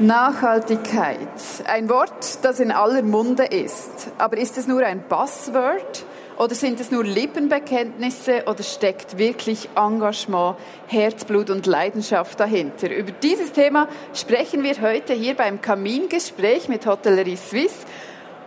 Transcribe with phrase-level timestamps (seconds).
[0.00, 1.28] Nachhaltigkeit.
[1.66, 4.12] Ein Wort, das in aller Munde ist.
[4.16, 6.04] Aber ist es nur ein Buzzword
[6.36, 10.54] oder sind es nur Lippenbekenntnisse oder steckt wirklich Engagement,
[10.86, 12.94] Herzblut und Leidenschaft dahinter?
[12.94, 17.84] Über dieses Thema sprechen wir heute hier beim Kamingespräch mit Hotellerie Suisse.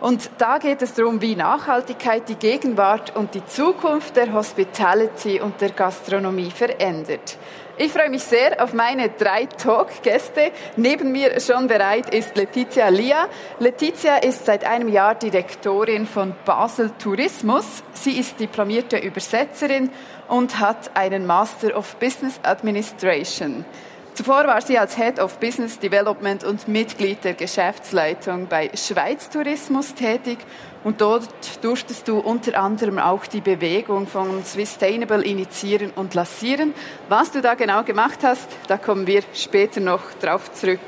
[0.00, 5.60] Und da geht es darum, wie Nachhaltigkeit die Gegenwart und die Zukunft der Hospitality und
[5.60, 7.36] der Gastronomie verändert.
[7.78, 10.52] Ich freue mich sehr auf meine drei Talk-Gäste.
[10.76, 13.28] Neben mir schon bereit ist Letizia Lia.
[13.60, 17.82] Letizia ist seit einem Jahr Direktorin von Basel Tourismus.
[17.94, 19.90] Sie ist diplomierte Übersetzerin
[20.28, 23.64] und hat einen Master of Business Administration.
[24.12, 29.94] Zuvor war sie als Head of Business Development und Mitglied der Geschäftsleitung bei Schweiz Tourismus
[29.94, 30.36] tätig
[30.84, 31.28] und dort
[31.62, 36.74] durftest du unter anderem auch die Bewegung von Sustainable initiieren und lancieren.
[37.08, 40.80] Was du da genau gemacht hast, da kommen wir später noch drauf zurück.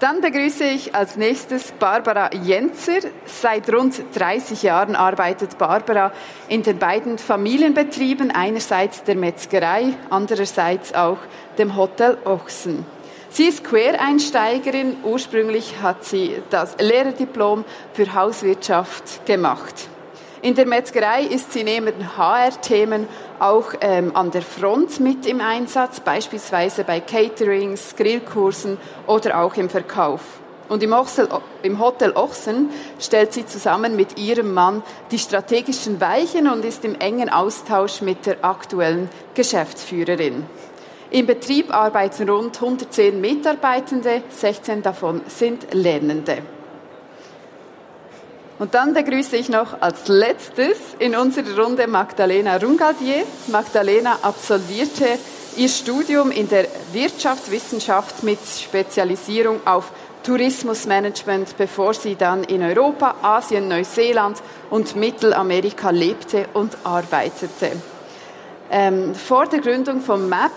[0.00, 3.00] Dann begrüße ich als nächstes Barbara Jenzer.
[3.26, 6.12] Seit rund 30 Jahren arbeitet Barbara
[6.48, 11.18] in den beiden Familienbetrieben, einerseits der Metzgerei, andererseits auch
[11.58, 12.86] dem Hotel Ochsen.
[13.30, 14.96] Sie ist Quereinsteigerin.
[15.04, 19.88] Ursprünglich hat sie das Lehrerdiplom für Hauswirtschaft gemacht.
[20.40, 23.08] In der Metzgerei ist sie neben HR-Themen
[23.40, 29.68] auch ähm, an der Front mit im Einsatz, beispielsweise bei Caterings, Grillkursen oder auch im
[29.68, 30.20] Verkauf.
[30.68, 31.28] Und im, Ochsel,
[31.62, 32.70] im Hotel Ochsen
[33.00, 38.26] stellt sie zusammen mit ihrem Mann die strategischen Weichen und ist im engen Austausch mit
[38.26, 40.44] der aktuellen Geschäftsführerin.
[41.10, 46.42] Im Betrieb arbeiten rund 110 Mitarbeitende, 16 davon sind Lernende.
[48.58, 53.24] Und dann begrüße ich noch als letztes in unserer Runde Magdalena Rungaldier.
[53.46, 55.06] Magdalena absolvierte
[55.56, 59.92] ihr Studium in der Wirtschaftswissenschaft mit Spezialisierung auf
[60.24, 67.72] Tourismusmanagement, bevor sie dann in Europa, Asien, Neuseeland und Mittelamerika lebte und arbeitete.
[68.70, 70.52] Ähm, vor der Gründung von MAP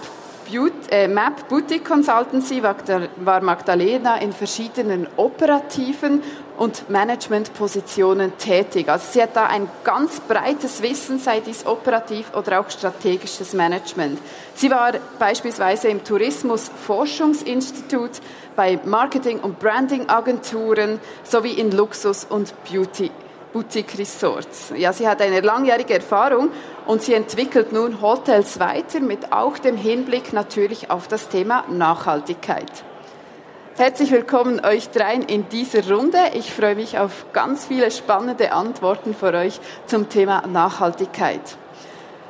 [0.89, 6.23] äh, Map Boutique Consultancy war Magdalena in verschiedenen operativen
[6.57, 8.89] und Managementpositionen tätig.
[8.89, 14.19] Also sie hat da ein ganz breites Wissen, sei dies operativ oder auch strategisches Management.
[14.55, 18.11] Sie war beispielsweise im Tourismusforschungsinstitut,
[18.55, 23.09] bei Marketing- und Brandingagenturen sowie in Luxus- und Beauty
[23.53, 24.73] Boutique Resorts.
[24.75, 26.51] Ja, sie hat eine langjährige Erfahrung
[26.85, 32.83] und sie entwickelt nun Hotels weiter mit auch dem Hinblick natürlich auf das Thema Nachhaltigkeit.
[33.77, 36.19] Herzlich willkommen euch dreien in dieser Runde.
[36.33, 41.57] Ich freue mich auf ganz viele spannende Antworten von euch zum Thema Nachhaltigkeit.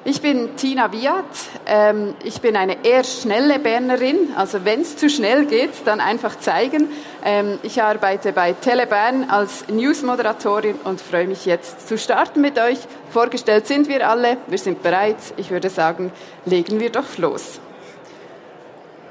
[0.03, 1.25] Ich bin Tina Wiat.
[1.67, 4.33] Ähm, ich bin eine eher schnelle Bernerin.
[4.35, 6.89] Also wenn es zu schnell geht, dann einfach zeigen.
[7.23, 12.79] Ähm, ich arbeite bei Telebern als Newsmoderatorin und freue mich jetzt zu starten mit euch.
[13.11, 14.37] Vorgestellt sind wir alle.
[14.47, 15.17] Wir sind bereit.
[15.37, 16.11] Ich würde sagen,
[16.45, 17.59] legen wir doch los.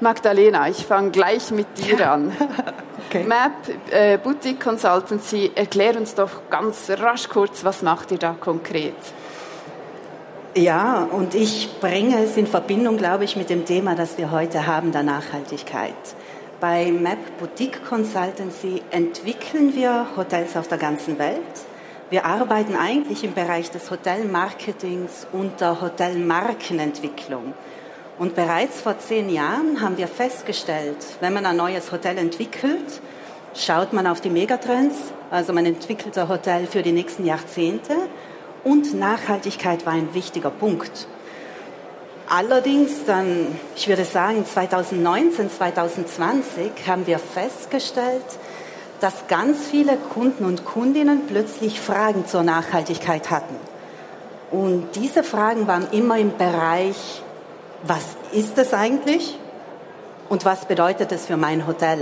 [0.01, 2.35] Magdalena, ich fange gleich mit dir an.
[3.07, 3.23] okay.
[3.23, 3.51] Map
[3.91, 8.95] äh, Boutique Consultancy, erklär uns doch ganz rasch kurz, was macht ihr da konkret?
[10.53, 14.67] Ja, und ich bringe es in Verbindung, glaube ich, mit dem Thema, das wir heute
[14.67, 15.93] haben, der Nachhaltigkeit.
[16.59, 21.39] Bei Map Boutique Consultancy entwickeln wir Hotels auf der ganzen Welt.
[22.09, 27.53] Wir arbeiten eigentlich im Bereich des Hotelmarketings und der Hotelmarkenentwicklung.
[28.19, 32.99] Und bereits vor zehn Jahren haben wir festgestellt, wenn man ein neues Hotel entwickelt,
[33.55, 34.97] schaut man auf die Megatrends,
[35.29, 37.95] also man entwickelt ein Hotel für die nächsten Jahrzehnte
[38.63, 41.07] und Nachhaltigkeit war ein wichtiger Punkt.
[42.29, 48.23] Allerdings dann, ich würde sagen, 2019, 2020 haben wir festgestellt,
[49.01, 53.55] dass ganz viele Kunden und Kundinnen plötzlich Fragen zur Nachhaltigkeit hatten.
[54.51, 57.21] Und diese Fragen waren immer im Bereich,
[57.83, 59.37] was ist es eigentlich
[60.29, 61.99] und was bedeutet es für mein Hotel?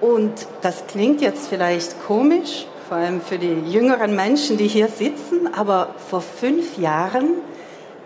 [0.00, 5.52] Und das klingt jetzt vielleicht komisch, vor allem für die jüngeren Menschen, die hier sitzen.
[5.52, 7.30] Aber vor fünf Jahren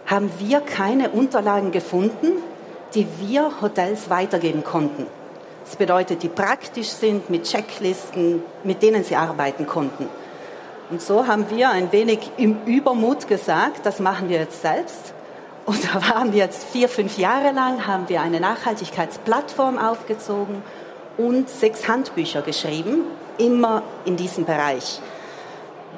[0.07, 2.29] haben wir keine Unterlagen gefunden,
[2.95, 5.07] die wir Hotels weitergeben konnten.
[5.67, 10.09] Das bedeutet, die praktisch sind, mit Checklisten, mit denen sie arbeiten konnten.
[10.89, 15.13] Und so haben wir ein wenig im Übermut gesagt, das machen wir jetzt selbst.
[15.67, 20.63] Und da waren wir jetzt vier, fünf Jahre lang, haben wir eine Nachhaltigkeitsplattform aufgezogen
[21.19, 23.03] und sechs Handbücher geschrieben,
[23.39, 25.01] immer in diesem Bereich.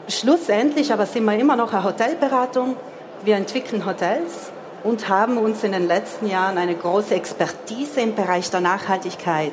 [0.09, 2.77] Schlussendlich aber sind wir immer noch eine Hotelberatung.
[3.25, 4.51] Wir entwickeln Hotels
[4.83, 9.53] und haben uns in den letzten Jahren eine große Expertise im Bereich der Nachhaltigkeit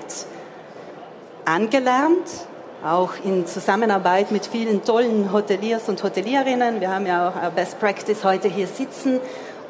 [1.45, 2.27] angelernt,
[2.83, 6.79] auch in Zusammenarbeit mit vielen tollen Hoteliers und Hotelierinnen.
[6.81, 9.19] Wir haben ja auch Best Practice heute hier sitzen,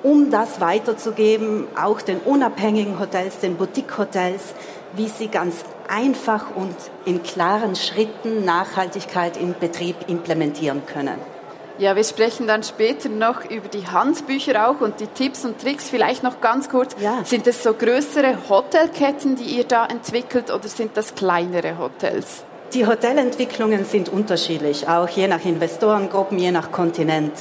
[0.03, 4.53] um das weiterzugeben, auch den unabhängigen Hotels, den Boutique-Hotels,
[4.93, 6.75] wie sie ganz einfach und
[7.05, 11.19] in klaren Schritten Nachhaltigkeit im Betrieb implementieren können.
[11.79, 15.89] Ja, wir sprechen dann später noch über die Handbücher auch und die Tipps und Tricks.
[15.89, 17.23] Vielleicht noch ganz kurz, ja.
[17.23, 22.43] sind es so größere Hotelketten, die ihr da entwickelt oder sind das kleinere Hotels?
[22.73, 27.31] Die Hotelentwicklungen sind unterschiedlich, auch je nach Investorengruppen, je nach Kontinent.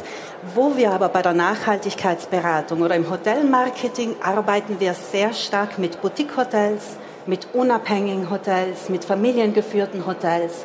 [0.55, 6.99] Wo wir aber bei der Nachhaltigkeitsberatung oder im Hotelmarketing arbeiten wir sehr stark mit Boutique-Hotels,
[7.26, 10.64] mit unabhängigen Hotels, mit familiengeführten Hotels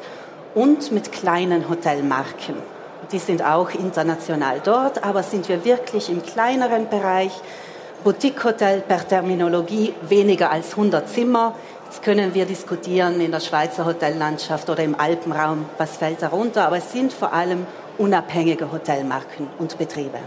[0.54, 2.56] und mit kleinen Hotelmarken.
[3.12, 7.32] Die sind auch international dort, aber sind wir wirklich im kleineren Bereich.
[8.04, 11.56] Boutique-Hotel per Terminologie weniger als 100 Zimmer.
[11.86, 16.78] Jetzt können wir diskutieren in der Schweizer Hotellandschaft oder im Alpenraum, was fällt darunter, aber
[16.78, 17.68] es sind vor allem
[17.98, 20.20] unabhängige Hotelmarken und Betriebe.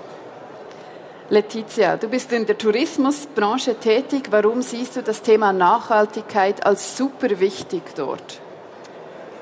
[1.31, 4.25] Letizia, du bist in der Tourismusbranche tätig.
[4.31, 8.41] Warum siehst du das Thema Nachhaltigkeit als super wichtig dort?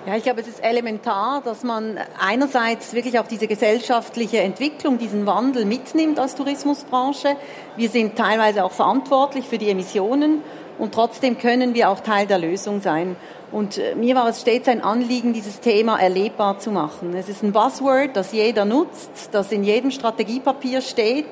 [0.06, 5.26] Ja, ich glaube, es ist elementar, dass man einerseits wirklich auch diese gesellschaftliche Entwicklung, diesen
[5.26, 7.36] Wandel mitnimmt als Tourismusbranche.
[7.76, 10.42] Wir sind teilweise auch verantwortlich für die Emissionen
[10.78, 13.16] und trotzdem können wir auch Teil der Lösung sein.
[13.52, 17.14] Und äh, mir war es stets ein Anliegen, dieses Thema erlebbar zu machen.
[17.14, 21.26] Es ist ein Buzzword, das jeder nutzt, das in jedem Strategiepapier steht.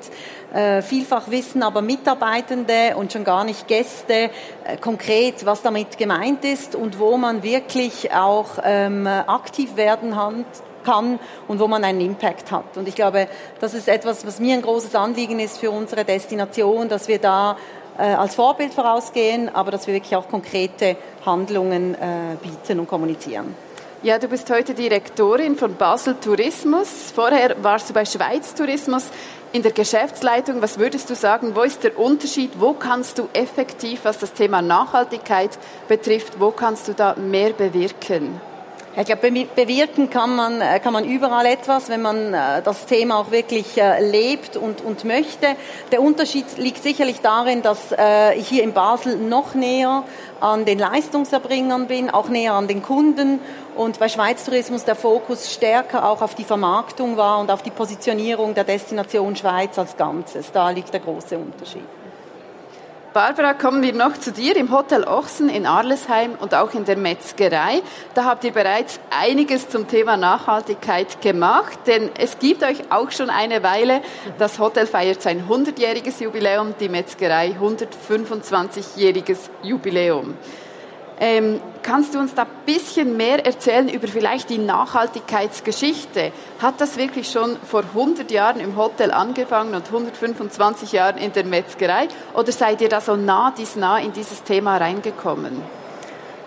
[0.53, 4.29] Äh, vielfach wissen aber Mitarbeitende und schon gar nicht Gäste
[4.65, 10.13] äh, konkret, was damit gemeint ist und wo man wirklich auch ähm, aktiv werden
[10.83, 12.77] kann und wo man einen Impact hat.
[12.77, 13.27] Und ich glaube,
[13.59, 17.57] das ist etwas, was mir ein großes Anliegen ist für unsere Destination, dass wir da
[18.03, 20.95] als Vorbild vorausgehen, aber dass wir wirklich auch konkrete
[21.25, 23.55] Handlungen äh, bieten und kommunizieren.
[24.03, 27.11] Ja, du bist heute Direktorin von Basel Tourismus.
[27.13, 29.03] Vorher warst du bei Schweiz Tourismus
[29.51, 30.61] in der Geschäftsleitung.
[30.61, 32.51] Was würdest du sagen, wo ist der Unterschied?
[32.57, 35.51] Wo kannst du effektiv, was das Thema Nachhaltigkeit
[35.87, 38.41] betrifft, wo kannst du da mehr bewirken?
[38.93, 43.19] Ich glaube, bewirken kann man, äh, kann man überall etwas, wenn man äh, das Thema
[43.19, 45.47] auch wirklich äh, lebt und, und möchte.
[45.93, 47.93] Der Unterschied liegt sicherlich darin, dass
[48.35, 50.03] ich hier in Basel noch näher
[50.39, 53.39] an den Leistungserbringern bin, auch näher an den Kunden
[53.75, 57.71] und bei Schweiz Tourismus der Fokus stärker auch auf die Vermarktung war und auf die
[57.71, 60.51] Positionierung der Destination Schweiz als Ganzes.
[60.51, 62.00] Da liegt der große Unterschied.
[63.13, 66.95] Barbara, kommen wir noch zu dir im Hotel Ochsen in Arlesheim und auch in der
[66.95, 67.81] Metzgerei.
[68.13, 73.29] Da habt ihr bereits einiges zum Thema Nachhaltigkeit gemacht, denn es gibt euch auch schon
[73.29, 74.01] eine Weile.
[74.39, 80.35] Das Hotel feiert sein 100-jähriges Jubiläum, die Metzgerei 125-jähriges Jubiläum.
[81.23, 86.31] Ähm, kannst du uns da ein bisschen mehr erzählen über vielleicht die Nachhaltigkeitsgeschichte?
[86.59, 91.45] Hat das wirklich schon vor 100 Jahren im Hotel angefangen und 125 Jahren in der
[91.45, 92.07] Metzgerei?
[92.33, 95.61] Oder seid ihr da so nah dies nah in dieses Thema reingekommen?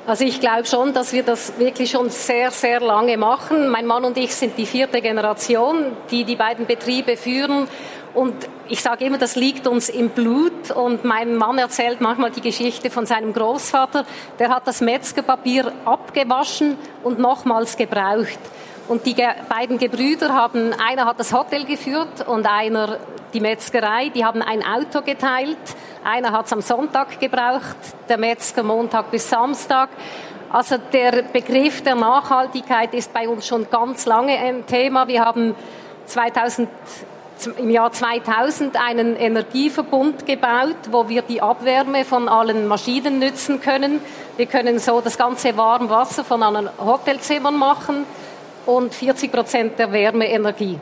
[0.09, 3.69] Also ich glaube schon, dass wir das wirklich schon sehr, sehr lange machen.
[3.69, 7.69] Mein Mann und ich sind die vierte Generation, die die beiden Betriebe führen.
[8.15, 8.35] Und
[8.69, 10.71] ich sage immer, das liegt uns im Blut.
[10.71, 14.07] Und mein Mann erzählt manchmal die Geschichte von seinem Großvater.
[14.39, 18.39] Der hat das Metzgerpapier abgewaschen und nochmals gebraucht.
[18.87, 19.17] Und die
[19.49, 22.99] beiden Gebrüder haben, einer hat das Hotel geführt und einer
[23.33, 24.11] die Metzgerei.
[24.11, 25.59] Die haben ein Auto geteilt.
[26.05, 27.77] Einer hat es am Sonntag gebraucht,
[28.09, 29.89] der Metzger Montag bis Samstag.
[30.53, 35.09] Also der Begriff der Nachhaltigkeit ist bei uns schon ganz lange ein Thema.
[35.09, 35.57] Wir haben
[36.07, 36.69] 2000
[37.59, 44.01] im Jahr 2000 einen Energieverbund gebaut, wo wir die Abwärme von allen Maschinen nützen können.
[44.37, 48.07] Wir können so das ganze Warmwasser von allen Hotelzimmern machen
[48.67, 50.79] und 40 Prozent der Wärmeenergie.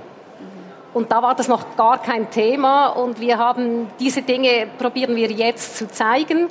[0.95, 5.31] Und da war das noch gar kein Thema und wir haben diese Dinge probieren wir
[5.31, 6.49] jetzt zu zeigen.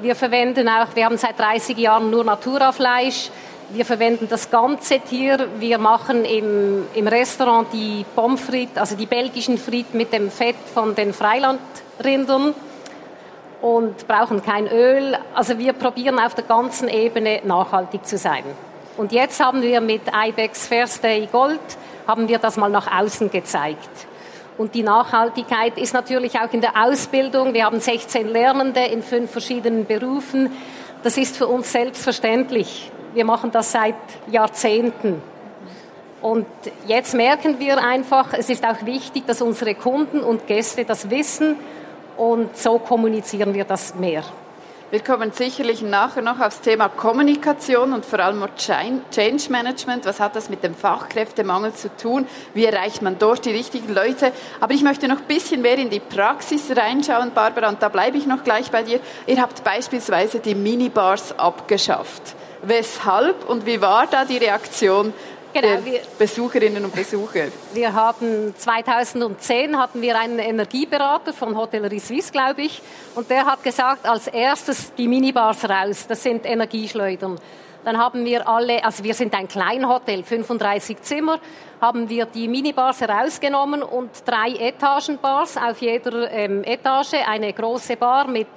[0.00, 3.30] Wir verwenden auch, wir haben seit 30 Jahren nur Naturafleisch.
[3.72, 5.46] Wir verwenden das ganze Tier.
[5.60, 10.56] Wir machen im, im Restaurant die Pommes frites, also die belgischen Frites mit dem Fett
[10.74, 12.52] von den Freilandrindern
[13.62, 15.16] und brauchen kein Öl.
[15.34, 18.42] Also wir probieren auf der ganzen Ebene nachhaltig zu sein.
[18.96, 21.60] Und jetzt haben wir mit IBEX First Day Gold,
[22.08, 23.88] haben wir das mal nach außen gezeigt.
[24.58, 27.54] Und die Nachhaltigkeit ist natürlich auch in der Ausbildung.
[27.54, 30.50] Wir haben 16 Lernende in fünf verschiedenen Berufen.
[31.04, 32.90] Das ist für uns selbstverständlich.
[33.12, 33.94] Wir machen das seit
[34.30, 35.20] Jahrzehnten.
[36.22, 36.46] Und
[36.86, 41.56] jetzt merken wir einfach, es ist auch wichtig, dass unsere Kunden und Gäste das wissen
[42.16, 44.22] und so kommunizieren wir das mehr.
[44.90, 50.04] Wir kommen sicherlich nachher noch aufs Thema Kommunikation und vor allem Change Management.
[50.04, 52.26] Was hat das mit dem Fachkräftemangel zu tun?
[52.54, 54.32] Wie erreicht man dort die richtigen Leute?
[54.60, 58.18] Aber ich möchte noch ein bisschen mehr in die Praxis reinschauen, Barbara, und da bleibe
[58.18, 58.98] ich noch gleich bei dir.
[59.26, 62.34] Ihr habt beispielsweise die Minibars abgeschafft.
[62.62, 65.12] Weshalb und wie war da die Reaktion
[65.52, 67.46] Genau, wir, Besucherinnen und Besucher.
[67.72, 72.80] Wir haben 2010 hatten wir einen Energieberater von Hotellerie Suisse, glaube ich,
[73.16, 76.06] und der hat gesagt, als erstes die Minibars raus.
[76.06, 77.36] Das sind Energieschleudern.
[77.84, 81.40] Dann haben wir alle, also wir sind ein Kleinhotel, 35 Zimmer,
[81.80, 88.28] haben wir die Minibars herausgenommen und drei Etagenbars auf jeder ähm, Etage, eine große Bar
[88.28, 88.48] mit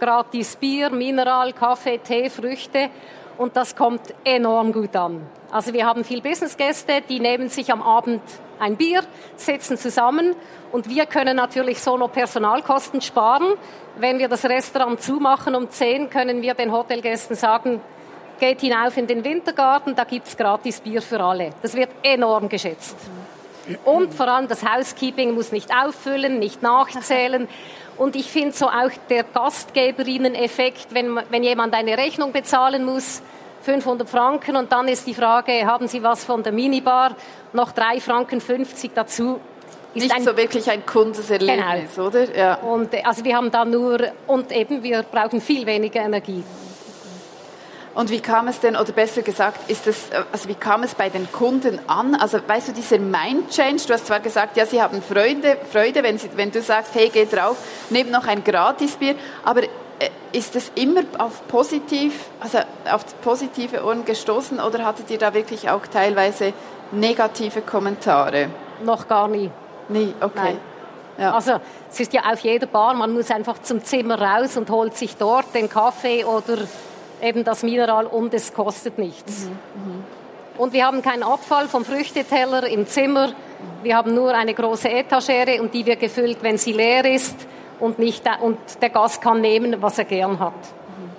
[0.00, 2.90] gratis Bier, Mineral, Kaffee, Tee, Früchte
[3.38, 5.26] und das kommt enorm gut an.
[5.50, 8.22] Also wir haben viel Businessgäste, die nehmen sich am Abend
[8.58, 9.02] ein Bier,
[9.36, 10.34] sitzen zusammen
[10.72, 13.54] und wir können natürlich so noch Personalkosten sparen.
[13.96, 17.80] Wenn wir das Restaurant zumachen um 10, können wir den Hotelgästen sagen,
[18.40, 21.50] geht hinauf in den Wintergarten, da gibt's gratis Bier für alle.
[21.62, 22.96] Das wird enorm geschätzt.
[23.84, 27.48] Und vor allem das Housekeeping muss nicht auffüllen, nicht nachzählen.
[27.96, 33.22] Und ich finde so auch der Gastgeberinnen-Effekt, wenn, wenn jemand eine Rechnung bezahlen muss,
[33.62, 37.16] 500 Franken und dann ist die Frage, haben Sie was von der Minibar?
[37.52, 39.40] Noch 3 Franken 50 dazu.
[39.94, 42.08] Ist Nicht ein, so wirklich ein Kundeserlebnis, genau.
[42.08, 42.36] oder?
[42.36, 42.54] Ja.
[42.56, 46.42] Und, also wir haben da nur, und eben, wir brauchen viel weniger Energie.
[47.94, 51.10] Und wie kam es denn, oder besser gesagt, ist es, also wie kam es bei
[51.10, 52.16] den Kunden an?
[52.16, 56.02] Also weißt du, dieser Mind Change, du hast zwar gesagt, ja, sie haben Freude, Freude
[56.02, 57.56] wenn, sie, wenn du sagst, hey, geh drauf,
[57.90, 59.68] nehmt noch ein Gratisbier, aber äh,
[60.32, 62.58] ist es immer auf positiv, also
[62.90, 66.52] auf positive Ohren gestoßen oder hattet ihr da wirklich auch teilweise
[66.90, 68.48] negative Kommentare?
[68.82, 69.50] Noch gar nie.
[69.88, 70.56] Nie, okay.
[71.16, 71.32] Ja.
[71.32, 71.60] Also
[71.90, 75.16] es ist ja auf jeder Bar, man muss einfach zum Zimmer raus und holt sich
[75.16, 76.58] dort den Kaffee oder
[77.22, 79.44] eben das Mineral und es kostet nichts.
[79.44, 79.50] Mhm.
[79.50, 80.04] Mhm.
[80.56, 83.32] Und wir haben keinen Abfall vom Früchteteller im Zimmer.
[83.82, 87.34] Wir haben nur eine große Etagere und die wird gefüllt, wenn sie leer ist
[87.80, 90.52] und, nicht, und der Gast kann nehmen, was er gern hat.
[90.52, 91.10] Mhm.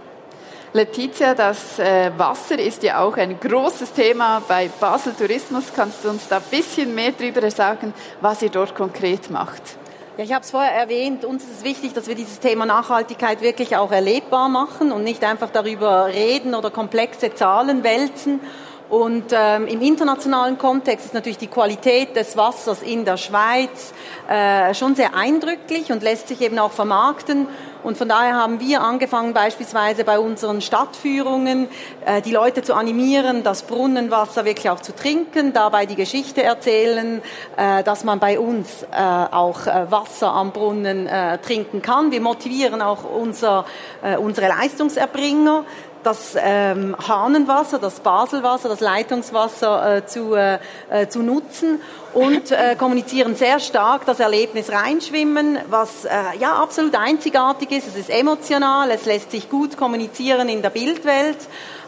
[0.73, 5.65] Letizia, das äh, Wasser ist ja auch ein großes Thema bei Basel Tourismus.
[5.75, 9.77] Kannst du uns da ein bisschen mehr darüber sagen, was ihr dort konkret macht?
[10.17, 13.41] Ja, ich habe es vorher erwähnt, uns ist es wichtig, dass wir dieses Thema Nachhaltigkeit
[13.41, 18.39] wirklich auch erlebbar machen und nicht einfach darüber reden oder komplexe Zahlen wälzen.
[18.89, 23.93] Und ähm, im internationalen Kontext ist natürlich die Qualität des Wassers in der Schweiz
[24.29, 27.47] äh, schon sehr eindrücklich und lässt sich eben auch vermarkten.
[27.85, 31.67] Und von daher haben wir angefangen, beispielsweise bei unseren Stadtführungen
[32.03, 37.21] äh, die Leute zu animieren, das Brunnenwasser wirklich auch zu trinken, dabei die Geschichte erzählen,
[37.57, 42.11] äh, dass man bei uns äh, auch äh, Wasser am Brunnen äh, trinken kann.
[42.11, 43.65] Wir motivieren auch unser,
[44.01, 45.63] äh, unsere Leistungserbringer,
[46.05, 50.59] das ähm, Hahnenwasser, das Baselwasser, das Leitungswasser äh, zu, äh,
[50.89, 51.81] äh, zu nutzen
[52.13, 56.09] und äh, kommunizieren sehr stark das Erlebnis reinschwimmen, was äh,
[56.39, 57.87] ja absolut einzigartig ist.
[57.87, 61.37] Es ist emotional, es lässt sich gut kommunizieren in der Bildwelt.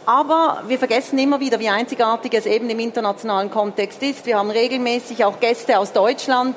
[0.07, 4.25] Aber wir vergessen immer wieder, wie einzigartig es eben im internationalen Kontext ist.
[4.25, 6.55] Wir haben regelmäßig auch Gäste aus Deutschland,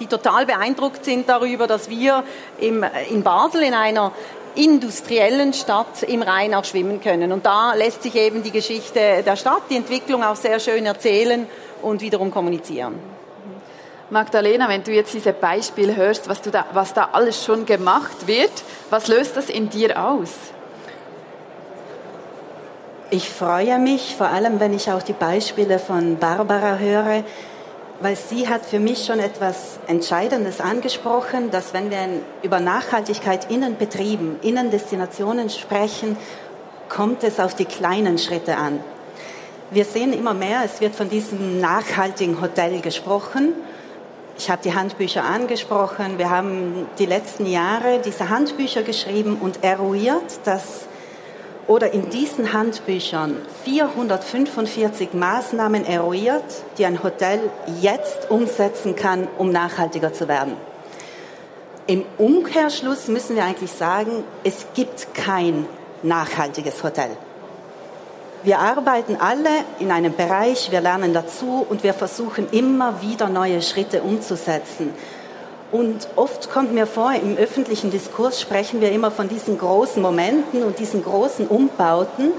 [0.00, 2.24] die total beeindruckt sind darüber, dass wir
[2.58, 4.12] im, in Basel in einer
[4.56, 7.32] industriellen Stadt im Rhein auch schwimmen können.
[7.32, 11.46] Und da lässt sich eben die Geschichte der Stadt, die Entwicklung auch sehr schön erzählen
[11.82, 12.94] und wiederum kommunizieren.
[14.08, 18.26] Magdalena, wenn du jetzt diese Beispiele hörst, was, du da, was da alles schon gemacht
[18.26, 18.52] wird,
[18.88, 20.30] was löst das in dir aus?
[23.10, 27.24] Ich freue mich, vor allem wenn ich auch die Beispiele von Barbara höre,
[28.00, 31.98] weil sie hat für mich schon etwas Entscheidendes angesprochen, dass wenn wir
[32.42, 36.16] über Nachhaltigkeit in Betrieben, in Destinationen sprechen,
[36.88, 38.80] kommt es auf die kleinen Schritte an.
[39.70, 43.52] Wir sehen immer mehr, es wird von diesem nachhaltigen Hotel gesprochen.
[44.38, 46.18] Ich habe die Handbücher angesprochen.
[46.18, 50.86] Wir haben die letzten Jahre diese Handbücher geschrieben und eruiert, dass
[51.68, 56.44] oder in diesen Handbüchern 445 Maßnahmen eruiert,
[56.78, 57.40] die ein Hotel
[57.80, 60.54] jetzt umsetzen kann, um nachhaltiger zu werden.
[61.88, 65.66] Im Umkehrschluss müssen wir eigentlich sagen, es gibt kein
[66.02, 67.10] nachhaltiges Hotel.
[68.42, 73.60] Wir arbeiten alle in einem Bereich, wir lernen dazu und wir versuchen immer wieder neue
[73.62, 74.90] Schritte umzusetzen.
[75.76, 80.62] Und oft kommt mir vor, im öffentlichen Diskurs sprechen wir immer von diesen großen Momenten
[80.62, 82.32] und diesen großen Umbauten,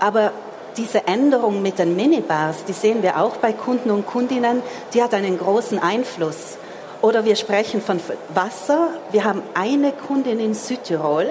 [0.00, 0.32] aber
[0.78, 4.62] diese Änderung mit den Minibars, die sehen wir auch bei Kunden und Kundinnen,
[4.94, 6.56] die hat einen großen Einfluss.
[7.02, 8.00] Oder wir sprechen von
[8.32, 8.88] Wasser.
[9.12, 11.26] Wir haben eine Kundin in Südtirol,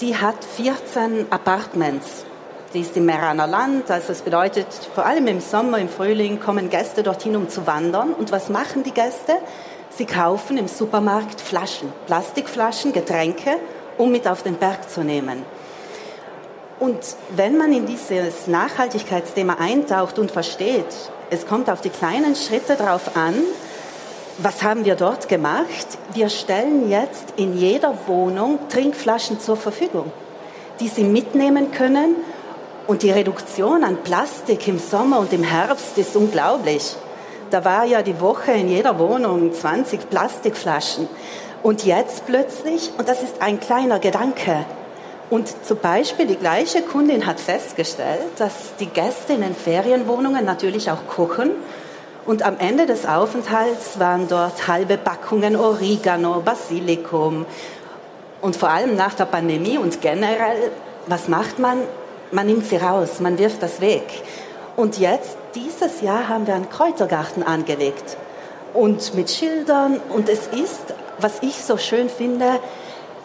[0.00, 2.24] die hat 14 Apartments.
[2.72, 6.70] Die ist im Meraner Land, also das bedeutet, vor allem im Sommer, im Frühling kommen
[6.70, 8.12] Gäste dorthin, um zu wandern.
[8.12, 9.32] Und was machen die Gäste?
[9.96, 13.58] Sie kaufen im Supermarkt Flaschen, Plastikflaschen, Getränke,
[13.96, 15.44] um mit auf den Berg zu nehmen.
[16.80, 16.98] Und
[17.36, 20.86] wenn man in dieses Nachhaltigkeitsthema eintaucht und versteht,
[21.30, 23.34] es kommt auf die kleinen Schritte drauf an,
[24.38, 25.86] was haben wir dort gemacht?
[26.12, 30.10] Wir stellen jetzt in jeder Wohnung Trinkflaschen zur Verfügung,
[30.80, 32.16] die Sie mitnehmen können.
[32.88, 36.96] Und die Reduktion an Plastik im Sommer und im Herbst ist unglaublich.
[37.54, 41.08] Da war ja die Woche in jeder Wohnung 20 Plastikflaschen.
[41.62, 44.64] Und jetzt plötzlich, und das ist ein kleiner Gedanke,
[45.30, 50.90] und zum Beispiel die gleiche Kundin hat festgestellt, dass die Gäste in den Ferienwohnungen natürlich
[50.90, 51.52] auch kochen.
[52.26, 57.46] Und am Ende des Aufenthalts waren dort halbe Packungen Oregano, Basilikum.
[58.40, 60.72] Und vor allem nach der Pandemie und generell,
[61.06, 61.78] was macht man?
[62.32, 64.24] Man nimmt sie raus, man wirft das weg.
[64.74, 68.16] Und jetzt, dieses Jahr, haben wir einen Kräutergarten angelegt.
[68.72, 70.00] Und mit Schildern.
[70.10, 72.58] Und es ist, was ich so schön finde,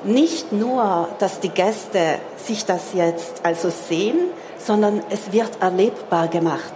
[0.04, 4.18] nicht nur, dass die Gäste sich das jetzt also sehen,
[4.58, 6.74] sondern es wird erlebbar gemacht.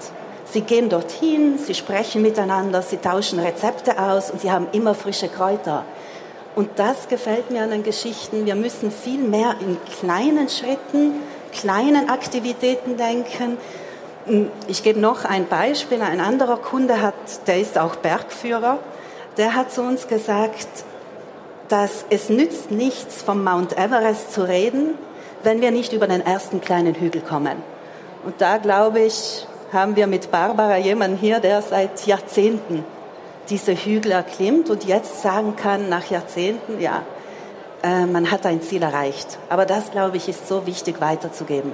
[0.52, 5.28] Sie gehen dorthin, sie sprechen miteinander, sie tauschen Rezepte aus und sie haben immer frische
[5.28, 5.86] Kräuter.
[6.56, 8.46] Und das gefällt mir an den Geschichten.
[8.46, 11.14] Wir müssen viel mehr in kleinen Schritten,
[11.52, 13.58] kleinen Aktivitäten denken.
[14.68, 16.02] Ich gebe noch ein Beispiel.
[16.02, 17.14] Ein anderer Kunde hat,
[17.48, 18.80] der ist auch Bergführer,
[19.38, 20.86] der hat zu uns gesagt,
[21.68, 24.96] dass es nützt nichts, vom Mount Everest zu reden,
[25.44, 27.58] wenn wir nicht über den ersten kleinen Hügel kommen.
[28.26, 32.86] Und da, glaube ich, haben wir mit Barbara jemanden hier, der seit Jahrzehnten
[33.50, 37.02] diese Hügel erklimmt und jetzt sagen kann, nach Jahrzehnten, ja,
[37.84, 39.38] äh, man hat ein Ziel erreicht.
[39.50, 41.74] Aber das, glaube ich, ist so wichtig weiterzugeben.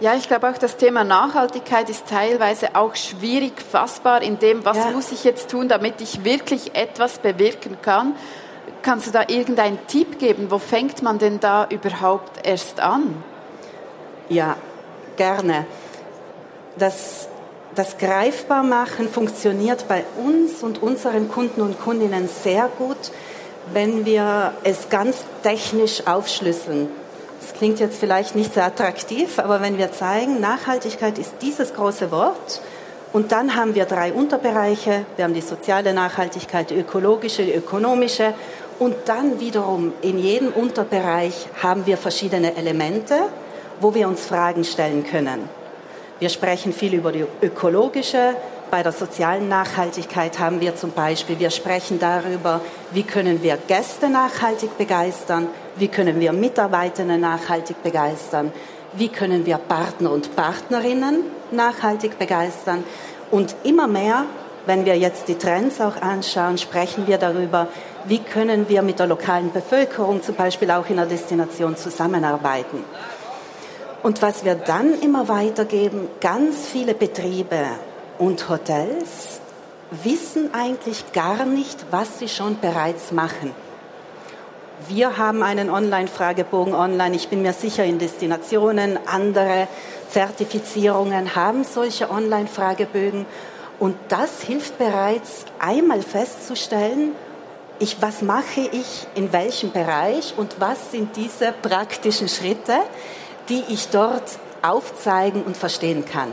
[0.00, 4.76] Ja, ich glaube auch das Thema Nachhaltigkeit ist teilweise auch schwierig fassbar in dem, was
[4.76, 4.90] ja.
[4.90, 8.14] muss ich jetzt tun, damit ich wirklich etwas bewirken kann.
[8.82, 10.52] Kannst du da irgendeinen Tipp geben?
[10.52, 13.24] Wo fängt man denn da überhaupt erst an?
[14.28, 14.56] Ja,
[15.16, 15.66] gerne.
[16.78, 17.28] Das,
[17.74, 23.10] das Greifbarmachen funktioniert bei uns und unseren Kunden und Kundinnen sehr gut,
[23.72, 26.88] wenn wir es ganz technisch aufschlüsseln.
[27.58, 32.60] Klingt jetzt vielleicht nicht sehr attraktiv, aber wenn wir zeigen, Nachhaltigkeit ist dieses große Wort
[33.12, 35.04] und dann haben wir drei Unterbereiche.
[35.16, 38.32] Wir haben die soziale Nachhaltigkeit, die ökologische, die ökonomische
[38.78, 43.16] und dann wiederum in jedem Unterbereich haben wir verschiedene Elemente,
[43.80, 45.48] wo wir uns Fragen stellen können.
[46.20, 48.36] Wir sprechen viel über die ökologische.
[48.70, 52.60] Bei der sozialen Nachhaltigkeit haben wir zum Beispiel, wir sprechen darüber,
[52.92, 58.52] wie können wir Gäste nachhaltig begeistern, wie können wir Mitarbeitende nachhaltig begeistern,
[58.92, 62.84] wie können wir Partner und Partnerinnen nachhaltig begeistern.
[63.30, 64.26] Und immer mehr,
[64.66, 67.68] wenn wir jetzt die Trends auch anschauen, sprechen wir darüber,
[68.04, 72.84] wie können wir mit der lokalen Bevölkerung zum Beispiel auch in der Destination zusammenarbeiten.
[74.02, 77.56] Und was wir dann immer weitergeben, ganz viele Betriebe
[78.18, 79.40] und Hotels
[79.90, 83.54] wissen eigentlich gar nicht, was sie schon bereits machen.
[84.86, 87.16] Wir haben einen Online-Fragebogen online.
[87.16, 89.66] Ich bin mir sicher, in Destinationen, andere
[90.10, 93.26] Zertifizierungen haben solche Online-Fragebögen.
[93.78, 97.12] Und das hilft bereits einmal festzustellen,
[97.80, 102.76] ich, was mache ich in welchem Bereich und was sind diese praktischen Schritte,
[103.48, 106.32] die ich dort aufzeigen und verstehen kann.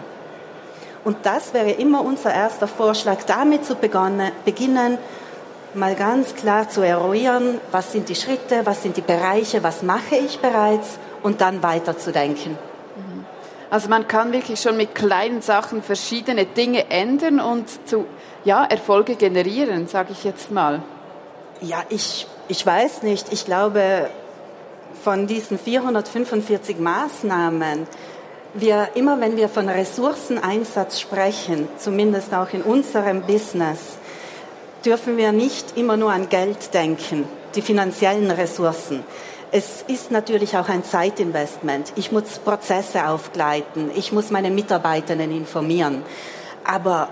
[1.05, 4.97] Und das wäre immer unser erster Vorschlag, damit zu beginnen,
[5.75, 10.15] mal ganz klar zu eruieren, was sind die Schritte, was sind die Bereiche, was mache
[10.15, 12.53] ich bereits und dann weiterzudenken.
[12.53, 13.25] Mhm.
[13.69, 18.07] Also man kann wirklich schon mit kleinen Sachen verschiedene Dinge ändern und zu
[18.43, 20.81] ja, Erfolge generieren, sage ich jetzt mal.
[21.61, 23.31] Ja, ich, ich weiß nicht.
[23.31, 24.09] Ich glaube,
[25.03, 27.85] von diesen 445 Maßnahmen,
[28.55, 33.97] wir, immer wenn wir von Ressourceneinsatz sprechen, zumindest auch in unserem Business,
[34.85, 39.03] dürfen wir nicht immer nur an Geld denken, die finanziellen Ressourcen.
[39.51, 41.93] Es ist natürlich auch ein Zeitinvestment.
[41.95, 46.03] Ich muss Prozesse aufgleiten, ich muss meine Mitarbeitenden informieren.
[46.63, 47.09] Aber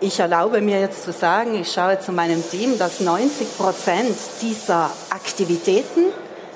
[0.00, 4.90] ich erlaube mir jetzt zu sagen, ich schaue zu meinem Team, dass 90 Prozent dieser
[5.10, 6.04] Aktivitäten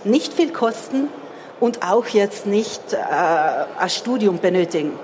[0.04, 1.08] nicht viel kosten
[1.60, 4.98] und auch jetzt nicht äh, ein Studium benötigen.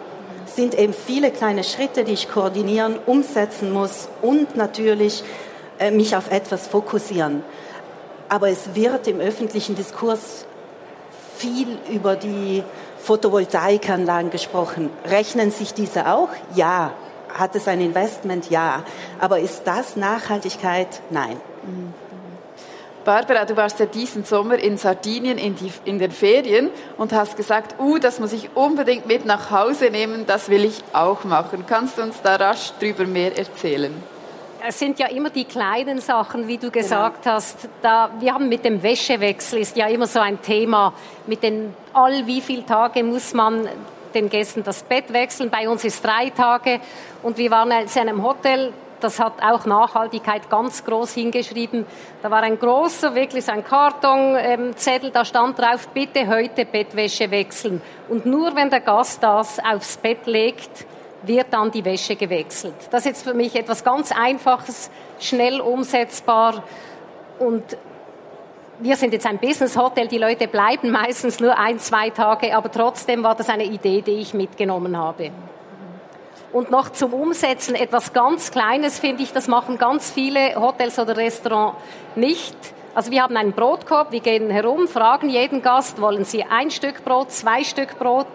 [0.47, 5.23] Es sind eben viele kleine Schritte, die ich koordinieren, umsetzen muss und natürlich
[5.79, 7.45] äh, mich auf etwas fokussieren.
[8.29, 10.47] Aber es wird im öffentlichen Diskurs
[11.37, 12.65] viel über die
[13.03, 14.91] Photovoltaikanlagen gesprochen.
[15.05, 16.31] Rechnen sich diese auch?
[16.55, 16.93] Ja.
[17.35, 18.51] Hat es ein Investment?
[18.51, 18.83] Ja.
[19.21, 20.89] Aber ist das Nachhaltigkeit?
[21.11, 21.37] Nein.
[23.07, 27.37] Barbara, du warst ja diesen Sommer in Sardinien in, die, in den Ferien und hast
[27.37, 31.65] gesagt, uh, das muss ich unbedingt mit nach Hause nehmen, das will ich auch machen.
[31.67, 33.95] Kannst du uns da rasch drüber mehr erzählen?
[34.69, 37.37] es sind ja immer die kleinen Sachen, wie du gesagt genau.
[37.37, 37.69] hast.
[37.83, 40.93] Da, wir haben mit dem Wäschewechsel ist ja immer so ein Thema.
[41.27, 43.69] Mit den all wie viele Tage muss man
[44.15, 45.51] den Gästen das Bett wechseln.
[45.51, 46.81] Bei uns ist drei Tage
[47.23, 48.73] und wir waren in einem Hotel.
[49.01, 51.87] Das hat auch Nachhaltigkeit ganz groß hingeschrieben.
[52.23, 57.83] Da war ein großer, wirklich ein Kartonzettel, da stand drauf, bitte heute Bettwäsche wechseln.
[58.09, 60.87] Und nur wenn der Gast das aufs Bett legt,
[61.23, 62.75] wird dann die Wäsche gewechselt.
[62.91, 66.63] Das ist jetzt für mich etwas ganz Einfaches, schnell umsetzbar
[67.39, 67.77] und
[68.79, 72.71] wir sind jetzt ein Business Hotel, die Leute bleiben meistens nur ein, zwei Tage, aber
[72.71, 75.31] trotzdem war das eine Idee, die ich mitgenommen habe.
[76.57, 81.15] Und noch zum Umsetzen etwas ganz Kleines finde ich, das machen ganz viele Hotels oder
[81.15, 81.77] Restaurants
[82.15, 82.57] nicht.
[82.95, 87.05] Also wir haben einen Brotkorb, wir gehen herum, fragen jeden Gast, wollen Sie ein Stück
[87.05, 88.27] Brot, zwei Stück Brot?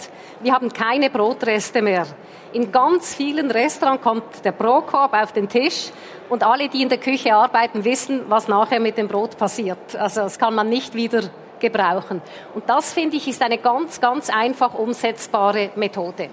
[0.41, 2.05] Wir haben keine Brotreste mehr.
[2.53, 5.89] In ganz vielen Restaurants kommt der Brotkorb auf den Tisch
[6.29, 9.95] und alle, die in der Küche arbeiten, wissen, was nachher mit dem Brot passiert.
[9.95, 11.23] Also das kann man nicht wieder
[11.59, 12.21] gebrauchen.
[12.53, 16.29] Und das, finde ich, ist eine ganz, ganz einfach umsetzbare Methode.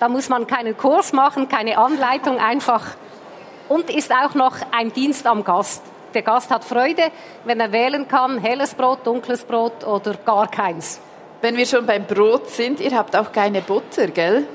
[0.00, 2.96] Da muss man keinen Kurs machen, keine Anleitung, einfach.
[3.68, 5.82] Und ist auch noch ein Dienst am Gast.
[6.14, 7.02] Der Gast hat Freude,
[7.44, 11.00] wenn er wählen kann, helles Brot, dunkles Brot oder gar keins.
[11.42, 14.46] Wenn wir schon beim Brot sind, ihr habt auch keine Butter, gell?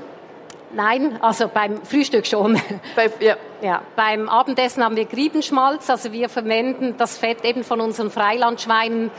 [0.73, 2.59] Nein, also beim Frühstück schon.
[2.95, 3.37] Bei, ja.
[3.61, 9.11] Ja, beim Abendessen haben wir Griebenschmalz, also wir verwenden das Fett eben von unseren Freilandschweinen,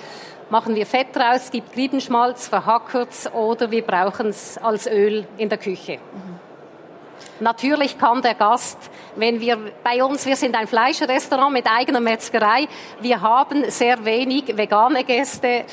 [0.50, 5.48] machen wir Fett raus, es gibt Griebenschmalz, verhackert oder wir brauchen es als Öl in
[5.48, 5.94] der Küche.
[5.94, 6.36] Mhm.
[7.40, 8.78] Natürlich kann der Gast,
[9.14, 12.66] wenn wir bei uns, wir sind ein Fleischrestaurant mit eigener Metzgerei,
[13.00, 15.64] wir haben sehr wenig vegane Gäste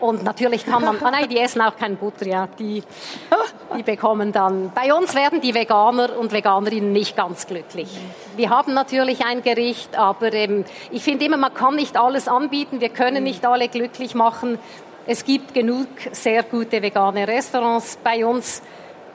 [0.00, 2.82] und natürlich kann man, ah nein, die essen auch kein Butter, ja, die,
[3.76, 4.72] die bekommen dann.
[4.74, 7.88] Bei uns werden die Veganer und Veganerinnen nicht ganz glücklich.
[8.36, 12.80] Wir haben natürlich ein Gericht, aber ähm, ich finde immer, man kann nicht alles anbieten,
[12.80, 14.58] wir können nicht alle glücklich machen.
[15.06, 18.62] Es gibt genug sehr gute vegane Restaurants bei uns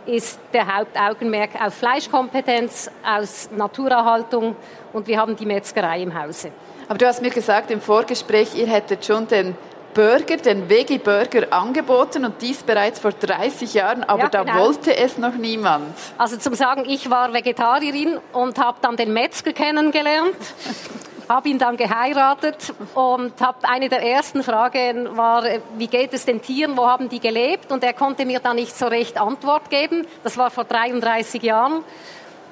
[0.06, 4.56] ist der Hauptaugenmerk auf Fleischkompetenz, aus Naturerhaltung
[4.92, 6.52] und wir haben die Metzgerei im Hause.
[6.88, 9.56] Aber du hast mir gesagt im Vorgespräch, ihr hättet schon den
[9.94, 14.44] Burger, den Veggie-Burger angeboten und dies bereits vor 30 Jahren, aber ja, genau.
[14.46, 15.96] da wollte es noch niemand.
[16.18, 20.36] Also zum Sagen, ich war Vegetarierin und habe dann den Metzger kennengelernt
[21.30, 25.44] habe ihn dann geheiratet und habe eine der ersten Fragen war,
[25.78, 27.72] wie geht es den Tieren, wo haben die gelebt?
[27.72, 30.08] Und er konnte mir da nicht so recht Antwort geben.
[30.24, 31.84] Das war vor 33 Jahren.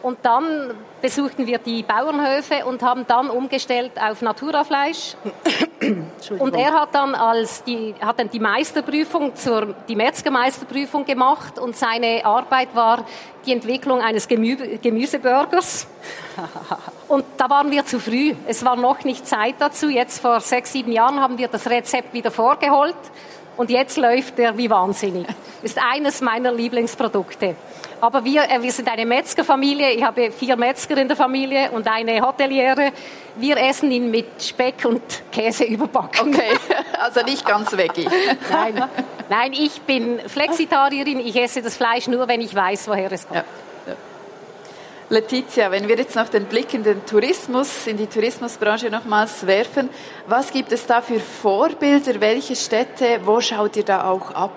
[0.01, 5.15] Und dann besuchten wir die Bauernhöfe und haben dann umgestellt auf Naturafleisch.
[6.39, 11.75] Und er hat dann als die, hat dann die Meisterprüfung zur, die Metzgermeisterprüfung gemacht und
[11.75, 13.05] seine Arbeit war
[13.45, 15.87] die Entwicklung eines Gemü Gemüseburgers.
[17.07, 18.33] Und da waren wir zu früh.
[18.47, 19.87] Es war noch nicht Zeit dazu.
[19.87, 22.95] Jetzt vor sechs, sieben Jahren haben wir das Rezept wieder vorgeholt.
[23.55, 25.25] Und jetzt läuft er wie wahnsinnig.
[25.63, 27.55] Ist eines meiner Lieblingsprodukte.
[27.99, 29.91] Aber wir, äh, wir sind eine Metzgerfamilie.
[29.91, 32.91] Ich habe vier Metzger in der Familie und eine Hoteliere.
[33.35, 36.33] Wir essen ihn mit Speck und Käse überbacken.
[36.33, 36.57] Okay,
[36.99, 38.07] also nicht ganz veggie.
[38.51, 38.83] Nein,
[39.29, 41.19] nein, ich bin Flexitarierin.
[41.19, 43.37] Ich esse das Fleisch nur, wenn ich weiß, woher es kommt.
[43.39, 43.45] Ja.
[45.09, 49.89] Letizia, wenn wir jetzt noch den Blick in den Tourismus, in die Tourismusbranche nochmals werfen,
[50.27, 52.19] was gibt es da für Vorbilder?
[52.19, 53.21] Welche Städte?
[53.23, 54.51] Wo schaut ihr da auch ab?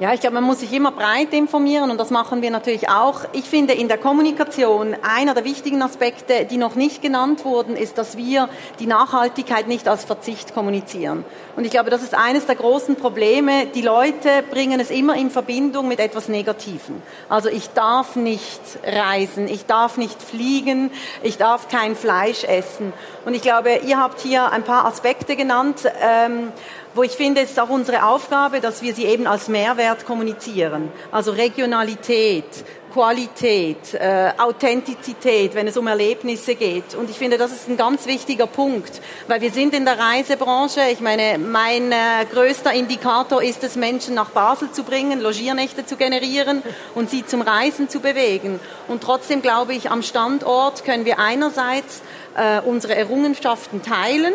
[0.00, 3.20] Ja, ich glaube, man muss sich immer breit informieren und das machen wir natürlich auch.
[3.32, 7.98] Ich finde in der Kommunikation einer der wichtigen Aspekte, die noch nicht genannt wurden, ist,
[7.98, 8.48] dass wir
[8.80, 11.24] die Nachhaltigkeit nicht als Verzicht kommunizieren.
[11.56, 13.66] Und ich glaube, das ist eines der großen Probleme.
[13.66, 17.02] Die Leute bringen es immer in Verbindung mit etwas Negativen.
[17.28, 20.90] Also ich darf nicht reisen, ich darf nicht fliegen,
[21.22, 22.92] ich darf kein Fleisch essen.
[23.24, 25.82] Und ich glaube, ihr habt hier ein paar Aspekte genannt.
[26.00, 26.50] Ähm,
[26.94, 30.92] wo ich finde, es ist auch unsere Aufgabe, dass wir sie eben als Mehrwert kommunizieren.
[31.10, 32.44] Also Regionalität,
[32.92, 36.94] Qualität, äh, Authentizität, wenn es um Erlebnisse geht.
[36.94, 40.82] Und ich finde, das ist ein ganz wichtiger Punkt, weil wir sind in der Reisebranche.
[40.92, 41.96] Ich meine, mein äh,
[42.30, 46.62] größter Indikator ist es, Menschen nach Basel zu bringen, Logiernächte zu generieren
[46.94, 48.60] und sie zum Reisen zu bewegen.
[48.88, 52.02] Und trotzdem glaube ich, am Standort können wir einerseits
[52.36, 54.34] äh, unsere Errungenschaften teilen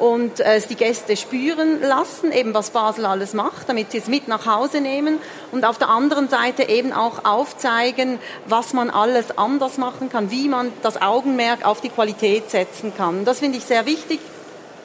[0.00, 4.08] und äh, es die Gäste spüren lassen, eben was Basel alles macht, damit sie es
[4.08, 5.18] mit nach Hause nehmen
[5.52, 10.48] und auf der anderen Seite eben auch aufzeigen, was man alles anders machen kann, wie
[10.48, 13.24] man das Augenmerk auf die Qualität setzen kann.
[13.24, 14.20] Das finde ich sehr wichtig.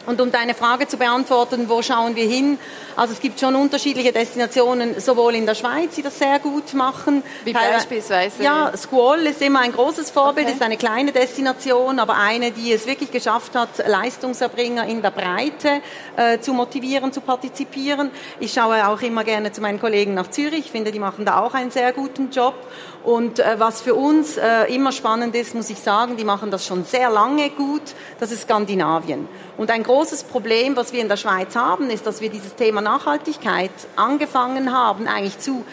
[0.06, 2.58] Und um deine Frage zu beantworten, wo schauen wir hin?
[2.96, 7.24] Also es gibt schon unterschiedliche Destinationen, sowohl in der Schweiz, die das sehr gut machen.
[7.44, 8.42] Wie beispielsweise?
[8.44, 10.56] Ja, Squall ist immer ein großes Vorbild, okay.
[10.56, 15.82] ist eine kleine Destination, aber eine, die es wirklich geschafft hat, Leistungserbringer in der Breite
[16.16, 18.12] äh, zu motivieren, zu partizipieren.
[18.40, 21.40] Ich schaue auch immer gerne zu meinen Kollegen nach Zürich, ich finde, die machen da
[21.40, 22.56] auch einen sehr guten Job.
[23.04, 26.66] Und äh, was für uns äh, immer spannend ist, muss ich sagen, die machen das
[26.66, 27.84] schon sehr lange gut,
[28.20, 29.28] das ist Skandinavien.
[29.58, 32.82] Und ein großes Problem, was wir in der Schweiz haben, ist, dass wir dieses Thema
[32.82, 35.64] Nachhaltigkeit angefangen haben, eigentlich zu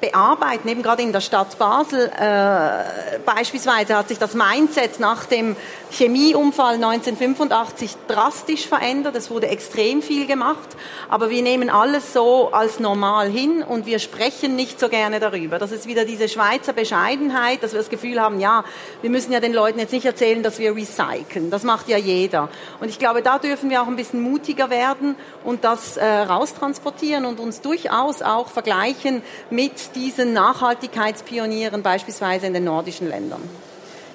[0.00, 5.56] bearbeiten, eben gerade in der Stadt Basel äh, beispielsweise hat sich das Mindset nach dem
[5.90, 9.16] Chemieunfall 1985 drastisch verändert.
[9.16, 10.68] Es wurde extrem viel gemacht,
[11.08, 15.58] aber wir nehmen alles so als normal hin und wir sprechen nicht so gerne darüber.
[15.58, 18.64] Das ist wieder diese Schweizer Bescheidenheit, dass wir das Gefühl haben, ja,
[19.02, 21.50] wir müssen ja den Leuten jetzt nicht erzählen, dass wir recyceln.
[21.50, 22.48] Das macht ja jeder.
[22.80, 27.24] Und ich glaube, da dürfen wir auch ein bisschen mutiger werden und das äh, raustransportieren
[27.24, 33.42] und uns durchaus auch vergleichen mit diesen Nachhaltigkeitspionieren beispielsweise in den nordischen Ländern.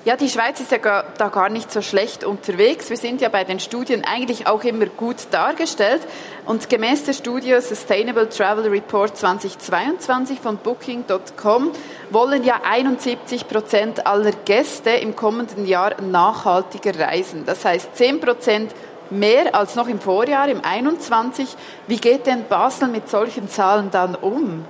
[0.03, 2.89] Ja, die Schweiz ist ja gar, da gar nicht so schlecht unterwegs.
[2.89, 6.01] Wir sind ja bei den Studien eigentlich auch immer gut dargestellt.
[6.47, 11.71] Und gemäß der Studie Sustainable Travel Report 2022 von Booking.com
[12.09, 17.43] wollen ja 71 Prozent aller Gäste im kommenden Jahr nachhaltiger reisen.
[17.45, 18.73] Das heißt 10 Prozent
[19.11, 21.47] mehr als noch im Vorjahr, im 21.
[21.85, 24.65] Wie geht denn Basel mit solchen Zahlen dann um?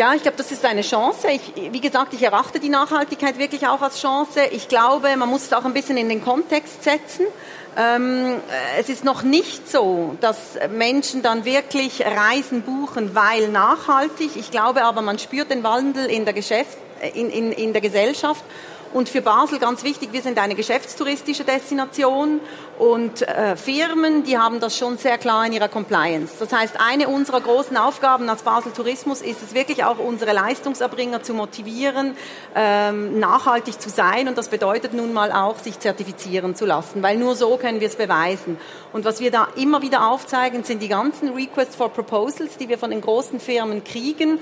[0.00, 1.28] Ja, ich glaube, das ist eine Chance.
[1.28, 4.40] Ich, wie gesagt, ich erachte die Nachhaltigkeit wirklich auch als Chance.
[4.50, 7.26] Ich glaube, man muss es auch ein bisschen in den Kontext setzen.
[7.76, 8.36] Ähm,
[8.78, 14.36] es ist noch nicht so, dass Menschen dann wirklich Reisen buchen, weil nachhaltig.
[14.36, 16.78] Ich glaube aber, man spürt den Wandel in der, Geschäft,
[17.12, 18.42] in, in, in der Gesellschaft
[18.92, 22.40] und für Basel ganz wichtig, wir sind eine geschäftstouristische Destination
[22.78, 26.34] und äh, Firmen, die haben das schon sehr klar in ihrer Compliance.
[26.38, 31.22] Das heißt, eine unserer großen Aufgaben als Basel Tourismus ist es wirklich auch, unsere Leistungserbringer
[31.22, 32.16] zu motivieren,
[32.56, 34.28] ähm, nachhaltig zu sein.
[34.28, 37.88] Und das bedeutet nun mal auch, sich zertifizieren zu lassen, weil nur so können wir
[37.88, 38.58] es beweisen.
[38.92, 42.78] Und was wir da immer wieder aufzeigen, sind die ganzen Requests for Proposals, die wir
[42.78, 44.40] von den großen Firmen kriegen,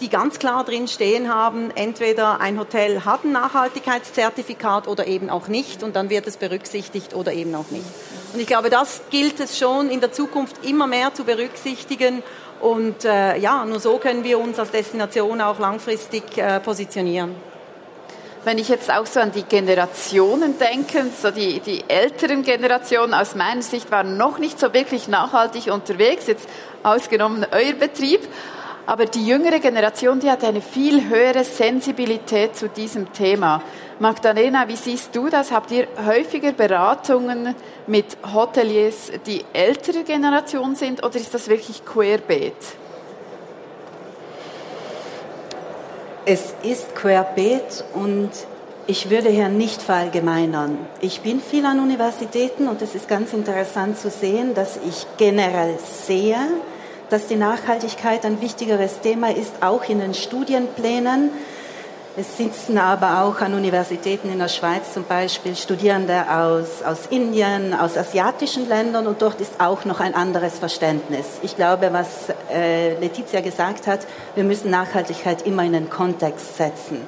[0.00, 5.48] die ganz klar drin stehen haben, entweder ein Hotel hat ein Nachhaltigkeitszertifikat oder eben auch
[5.48, 7.84] nicht und dann wird es berücksichtigt oder eben auch nicht.
[8.32, 12.22] Und ich glaube, das gilt es schon in der Zukunft immer mehr zu berücksichtigen
[12.60, 17.34] und äh, ja, nur so können wir uns als Destination auch langfristig äh, positionieren.
[18.42, 23.34] Wenn ich jetzt auch so an die Generationen denke, so die, die älteren Generationen aus
[23.34, 26.48] meiner Sicht waren noch nicht so wirklich nachhaltig unterwegs, jetzt
[26.82, 28.20] ausgenommen euer Betrieb.
[28.86, 33.62] Aber die jüngere Generation, die hat eine viel höhere Sensibilität zu diesem Thema.
[33.98, 35.52] Magdalena, wie siehst du das?
[35.52, 37.54] Habt ihr häufiger Beratungen
[37.86, 42.54] mit Hoteliers, die ältere Generation sind, oder ist das wirklich querbeet?
[46.24, 48.30] Es ist querbeet und
[48.86, 50.78] ich würde hier nicht verallgemeinern.
[51.00, 55.78] Ich bin viel an Universitäten und es ist ganz interessant zu sehen, dass ich generell
[56.06, 56.38] sehe,
[57.10, 61.30] dass die Nachhaltigkeit ein wichtigeres Thema ist, auch in den Studienplänen.
[62.16, 67.72] Es sitzen aber auch an Universitäten in der Schweiz zum Beispiel Studierende aus, aus Indien,
[67.72, 71.26] aus asiatischen Ländern und dort ist auch noch ein anderes Verständnis.
[71.42, 77.00] Ich glaube, was äh, Letizia gesagt hat, wir müssen Nachhaltigkeit immer in den Kontext setzen.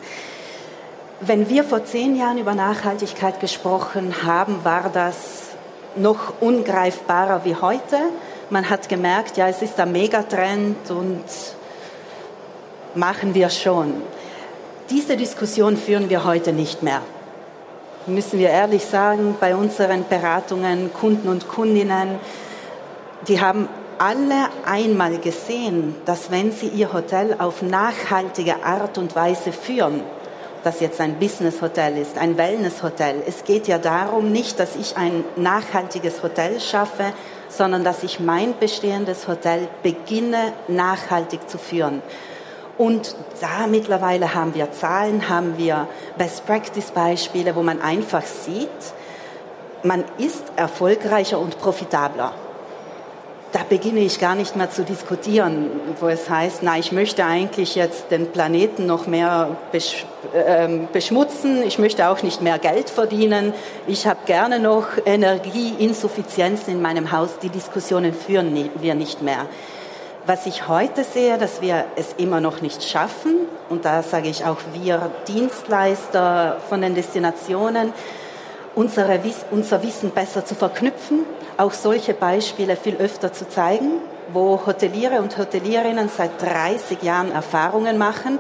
[1.21, 5.51] Wenn wir vor zehn Jahren über Nachhaltigkeit gesprochen haben, war das
[5.97, 7.97] noch ungreifbarer wie heute.
[8.53, 11.25] Man hat gemerkt, ja, es ist ein Megatrend und
[12.95, 13.95] machen wir schon.
[14.91, 17.01] Diese Diskussion führen wir heute nicht mehr.
[18.05, 22.19] Müssen wir ehrlich sagen, bei unseren Beratungen, Kunden und Kundinnen,
[23.27, 29.53] die haben alle einmal gesehen, dass wenn sie ihr Hotel auf nachhaltige Art und Weise
[29.53, 30.03] führen,
[30.63, 33.23] das jetzt ein Business-Hotel ist, ein Wellness-Hotel.
[33.27, 37.15] Es geht ja darum nicht, dass ich ein nachhaltiges Hotel schaffe,
[37.53, 42.03] sondern dass ich mein bestehendes Hotel beginne nachhaltig zu führen.
[42.79, 45.87] Und da mittlerweile haben wir Zahlen, haben wir
[46.17, 48.69] Best-Practice-Beispiele, wo man einfach sieht,
[49.83, 52.33] man ist erfolgreicher und profitabler.
[53.53, 57.75] Da beginne ich gar nicht mehr zu diskutieren, wo es heißt, na, ich möchte eigentlich
[57.75, 63.53] jetzt den Planeten noch mehr besch äh, beschmutzen, ich möchte auch nicht mehr Geld verdienen,
[63.87, 67.39] ich habe gerne noch Energieinsuffizienzen in meinem Haus.
[67.43, 69.47] Die Diskussionen führen wir nicht mehr.
[70.25, 73.35] Was ich heute sehe, dass wir es immer noch nicht schaffen,
[73.69, 77.93] und da sage ich auch wir Dienstleister von den Destinationen,
[78.75, 84.01] unsere, unser Wissen besser zu verknüpfen, auch solche Beispiele viel öfter zu zeigen,
[84.33, 88.39] wo Hoteliere und Hotelierinnen seit 30 Jahren Erfahrungen machen.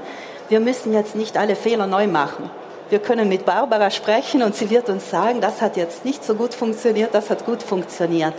[0.48, 2.50] Wir müssen jetzt nicht alle Fehler neu machen.
[2.88, 6.34] Wir können mit Barbara sprechen und sie wird uns sagen, das hat jetzt nicht so
[6.34, 8.34] gut funktioniert, das hat gut funktioniert.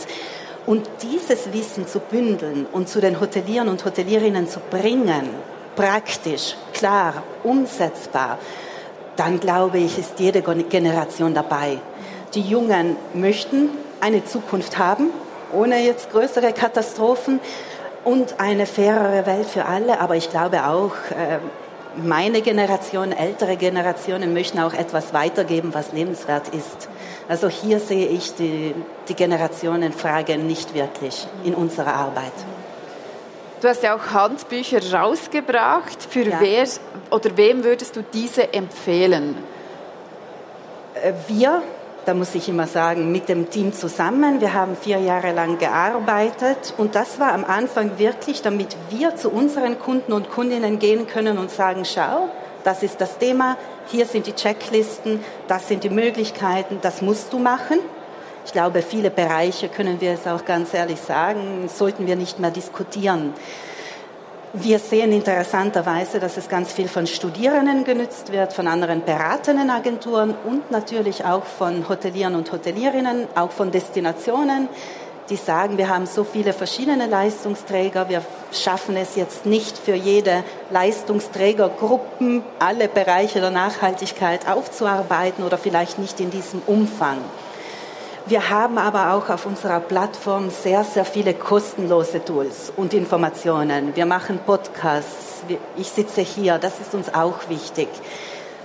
[0.65, 5.29] Und dieses Wissen zu bündeln und zu den Hotelieren und Hotelierinnen zu bringen,
[5.75, 8.38] praktisch, klar, umsetzbar,
[9.15, 11.79] dann glaube ich, ist jede Generation dabei.
[12.33, 13.69] Die Jungen möchten
[14.03, 15.11] eine Zukunft haben,
[15.53, 17.39] ohne jetzt größere Katastrophen
[18.03, 20.01] und eine fairere Welt für alle.
[20.01, 21.39] Aber ich glaube auch, äh,
[21.95, 26.89] meine Generation, ältere Generationen möchten auch etwas weitergeben, was lebenswert ist.
[27.29, 28.75] Also hier sehe ich die,
[29.07, 32.33] die Generationenfrage nicht wirklich in unserer Arbeit.
[33.61, 36.07] Du hast ja auch Handbücher rausgebracht.
[36.09, 36.37] Für ja.
[36.41, 36.67] wer
[37.11, 39.37] oder wem würdest du diese empfehlen?
[40.95, 41.61] Äh, wir
[42.05, 44.41] da muss ich immer sagen, mit dem Team zusammen.
[44.41, 49.29] Wir haben vier Jahre lang gearbeitet und das war am Anfang wirklich, damit wir zu
[49.29, 52.29] unseren Kunden und Kundinnen gehen können und sagen, schau,
[52.63, 57.39] das ist das Thema, hier sind die Checklisten, das sind die Möglichkeiten, das musst du
[57.39, 57.79] machen.
[58.45, 62.51] Ich glaube, viele Bereiche, können wir es auch ganz ehrlich sagen, sollten wir nicht mehr
[62.51, 63.33] diskutieren.
[64.55, 70.35] Wir sehen interessanterweise, dass es ganz viel von Studierenden genützt wird, von anderen beratenden Agenturen
[70.45, 74.69] und natürlich auch von Hotelieren und Hotelierinnen, auch von Destinationen,
[75.31, 80.43] die sagen, wir haben so viele verschiedene Leistungsträger, wir schaffen es jetzt nicht für jede
[80.69, 87.17] Leistungsträgergruppen alle Bereiche der Nachhaltigkeit aufzuarbeiten oder vielleicht nicht in diesem Umfang.
[88.25, 93.93] Wir haben aber auch auf unserer Plattform sehr, sehr viele kostenlose Tools und Informationen.
[93.97, 95.43] Wir machen Podcasts.
[95.75, 96.57] Ich sitze hier.
[96.57, 97.89] Das ist uns auch wichtig,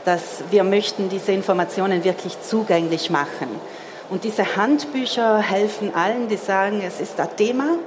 [0.05, 3.49] dass wir möchten diese Informationen wirklich zugänglich machen.
[4.11, 7.79] Und diese Handbücher helfen allen, die sagen, es ist ein Thema,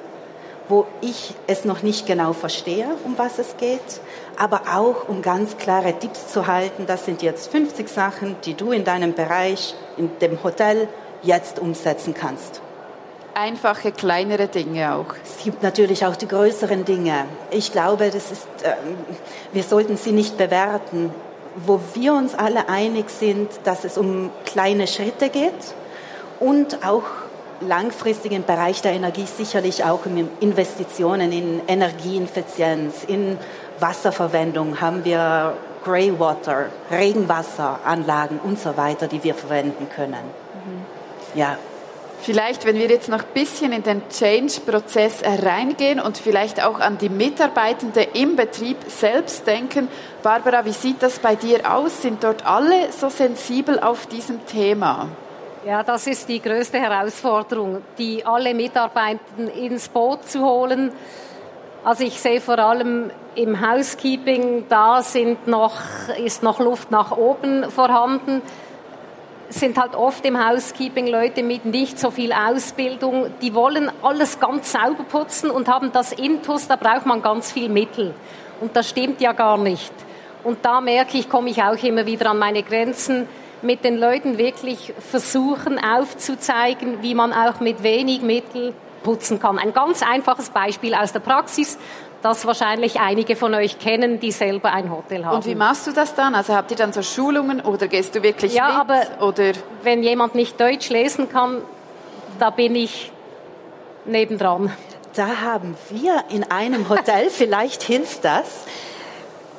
[0.68, 4.02] wo ich es noch nicht genau verstehe, um was es geht,
[4.38, 6.86] aber auch um ganz klare Tipps zu halten.
[6.86, 10.90] Das sind jetzt 50 Sachen, die du in deinem Bereich, in dem Hotel
[11.24, 12.62] jetzt umsetzen kannst.
[13.34, 15.16] Einfache, kleinere Dinge auch.
[15.24, 17.26] Es gibt natürlich auch die größeren Dinge.
[17.50, 18.74] Ich glaube, das ist, äh,
[19.54, 21.14] wir sollten sie nicht bewerten.
[21.66, 25.54] Wo wir uns alle einig sind, dass es um kleine Schritte geht
[26.40, 27.04] und auch
[27.62, 33.38] langfristig im Bereich der Energie sicherlich auch um Investitionen in Energieeffizienz, in
[33.80, 40.41] Wasserverwendung haben wir Greywater, Regenwasseranlagen und so weiter, die wir verwenden können.
[41.34, 41.58] Ja.
[42.22, 47.00] Vielleicht, wenn wir jetzt noch ein bisschen in den Change-Prozess reingehen und vielleicht auch an
[47.00, 49.88] die Mitarbeitenden im Betrieb selbst denken.
[50.22, 52.04] Barbara, wie sieht das bei dir aus?
[52.04, 55.08] Sind dort alle so sensibel auf diesem Thema?
[55.66, 60.92] Ja, das ist die größte Herausforderung, die alle Mitarbeitenden ins Boot zu holen.
[61.84, 65.80] Also ich sehe vor allem im Housekeeping, da sind noch,
[66.24, 68.44] ist noch Luft nach oben vorhanden
[69.52, 74.72] sind halt oft im Housekeeping Leute mit nicht so viel Ausbildung, die wollen alles ganz
[74.72, 78.14] sauber putzen und haben das Intus, da braucht man ganz viel Mittel.
[78.60, 79.94] Und das stimmt ja gar nicht.
[80.44, 83.28] Und da merke ich, komme ich auch immer wieder an meine Grenzen,
[83.62, 89.60] mit den Leuten wirklich versuchen aufzuzeigen, wie man auch mit wenig Mittel putzen kann.
[89.60, 91.78] Ein ganz einfaches Beispiel aus der Praxis
[92.22, 95.38] das wahrscheinlich einige von euch kennen, die selber ein Hotel haben.
[95.38, 96.36] Und wie machst du das dann?
[96.36, 98.76] Also habt ihr dann so Schulungen oder gehst du wirklich ja, mit?
[98.76, 99.54] aber oder?
[99.84, 101.62] wenn jemand nicht Deutsch lesen kann,
[102.40, 103.12] da bin ich
[104.06, 104.72] nebendran.
[105.16, 108.66] Da haben wir in einem Hotel, vielleicht hilft das,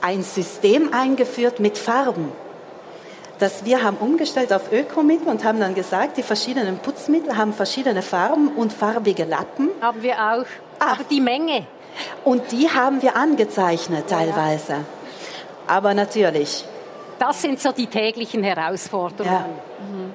[0.00, 2.32] ein System eingeführt mit Farben.
[3.38, 8.02] Dass wir haben umgestellt auf Ökomittel und haben dann gesagt, die verschiedenen Putzmittel haben verschiedene
[8.02, 9.70] Farben und farbige Lappen.
[9.80, 10.44] Haben wir auch.
[10.78, 10.92] Ah.
[10.92, 11.66] Aber die Menge.
[12.24, 14.84] Und die haben wir angezeichnet teilweise.
[15.66, 16.64] Aber natürlich.
[17.18, 19.32] Das sind so die täglichen Herausforderungen.
[19.32, 19.84] Ja.
[19.84, 20.12] Mhm.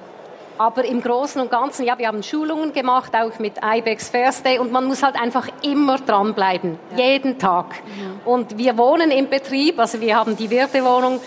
[0.58, 4.58] Aber im Großen und Ganzen, ja, wir haben Schulungen gemacht, auch mit IBEX First Day,
[4.58, 7.04] und man muss halt einfach immer dranbleiben, ja.
[7.04, 7.66] jeden Tag.
[7.86, 8.20] Mhm.
[8.28, 11.20] Und wir wohnen im Betrieb, also wir haben die Wirtewohnung.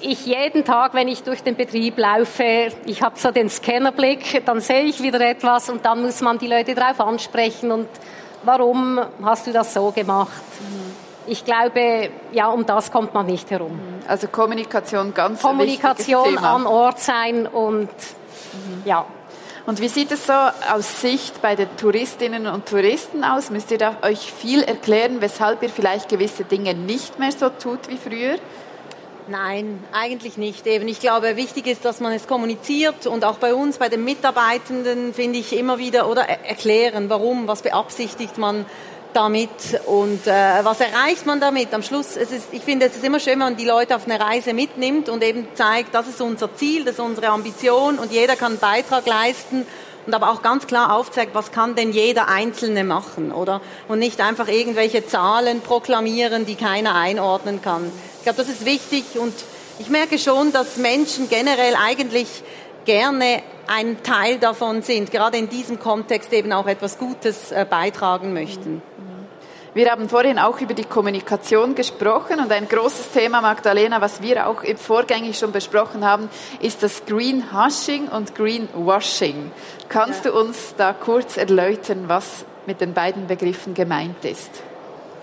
[0.00, 4.60] ich jeden Tag, wenn ich durch den Betrieb laufe, ich habe so den Scannerblick, dann
[4.60, 7.88] sehe ich wieder etwas und dann muss man die Leute darauf ansprechen und
[8.48, 10.32] warum hast du das so gemacht?
[11.26, 13.78] Ich glaube, ja, um das kommt man nicht herum.
[14.08, 18.82] Also Kommunikation ganz Kommunikation an Ort sein und mhm.
[18.86, 19.04] ja.
[19.66, 23.50] Und wie sieht es so aus Sicht bei den Touristinnen und Touristen aus?
[23.50, 27.86] Müsst ihr da euch viel erklären, weshalb ihr vielleicht gewisse Dinge nicht mehr so tut
[27.88, 28.36] wie früher?
[29.30, 30.66] Nein, eigentlich nicht.
[30.66, 34.02] Eben, ich glaube, wichtig ist, dass man es kommuniziert und auch bei uns, bei den
[34.02, 38.64] Mitarbeitenden, finde ich immer wieder oder erklären, warum, was beabsichtigt man
[39.12, 39.50] damit
[39.84, 41.74] und äh, was erreicht man damit?
[41.74, 44.06] Am Schluss, es ist, ich finde, es ist immer schön, wenn man die Leute auf
[44.06, 48.10] eine Reise mitnimmt und eben zeigt, das ist unser Ziel, das ist unsere Ambition und
[48.10, 49.66] jeder kann einen Beitrag leisten
[50.08, 53.60] und aber auch ganz klar aufzeigt, was kann denn jeder Einzelne machen, oder?
[53.88, 57.92] Und nicht einfach irgendwelche Zahlen proklamieren, die keiner einordnen kann.
[58.16, 59.34] Ich glaube, das ist wichtig und
[59.78, 62.42] ich merke schon, dass Menschen generell eigentlich
[62.86, 68.32] gerne ein Teil davon sind, gerade in diesem Kontext eben auch etwas Gutes äh, beitragen
[68.32, 68.80] möchten.
[69.78, 74.48] Wir haben vorhin auch über die Kommunikation gesprochen und ein großes Thema, Magdalena, was wir
[74.48, 76.28] auch vorgängig schon besprochen haben,
[76.60, 79.52] ist das Greenhushing und Greenwashing.
[79.88, 80.32] Kannst ja.
[80.32, 84.50] du uns da kurz erläutern, was mit den beiden Begriffen gemeint ist?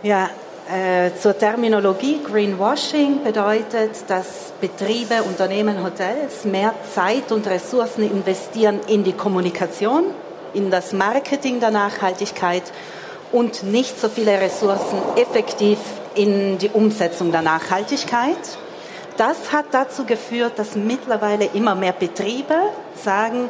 [0.03, 0.29] Ja,
[0.71, 9.03] äh, zur Terminologie Greenwashing bedeutet, dass Betriebe, Unternehmen, Hotels mehr Zeit und Ressourcen investieren in
[9.03, 10.05] die Kommunikation,
[10.53, 12.63] in das Marketing der Nachhaltigkeit
[13.35, 15.77] und nicht so viele Ressourcen effektiv
[16.15, 18.37] in die Umsetzung der Nachhaltigkeit.
[19.17, 22.55] Das hat dazu geführt, dass mittlerweile immer mehr Betriebe
[22.95, 23.49] sagen,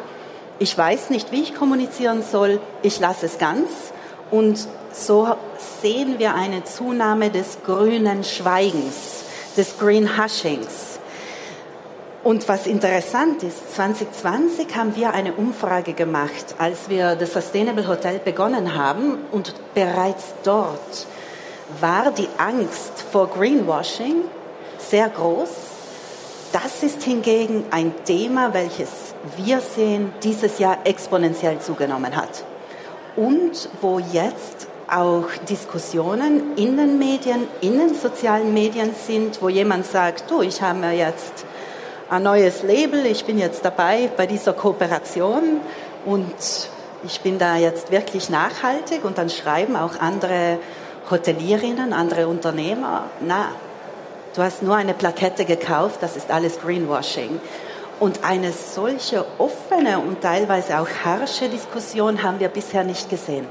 [0.58, 3.70] ich weiß nicht, wie ich kommunizieren soll, ich lasse es ganz.
[4.32, 5.36] Und so
[5.84, 9.24] sehen wir eine Zunahme des grünen Schweigens,
[9.56, 10.95] des Green Hushings.
[12.26, 18.18] Und was interessant ist, 2020 haben wir eine Umfrage gemacht, als wir das Sustainable Hotel
[18.18, 19.20] begonnen haben.
[19.32, 21.06] Und bereits dort
[21.80, 24.24] war die Angst vor Greenwashing
[24.80, 25.50] sehr groß.
[26.52, 32.44] Das ist hingegen ein Thema, welches wir sehen, dieses Jahr exponentiell zugenommen hat.
[33.16, 39.86] Und wo jetzt auch Diskussionen in den Medien, in den sozialen Medien sind, wo jemand
[39.86, 41.46] sagt, du, ich habe mir jetzt
[42.10, 43.06] ein neues Label.
[43.06, 45.62] Ich bin jetzt dabei bei dieser Kooperation
[46.06, 46.70] und
[47.04, 50.60] ich bin da jetzt wirklich nachhaltig und dann schreiben auch andere
[51.10, 53.50] Hotelierinnen, andere Unternehmer, na,
[54.36, 57.40] du hast nur eine Plakette gekauft, das ist alles Greenwashing.
[58.00, 63.46] Und eine solche offene und teilweise auch harsche Diskussion haben wir bisher nicht gesehen.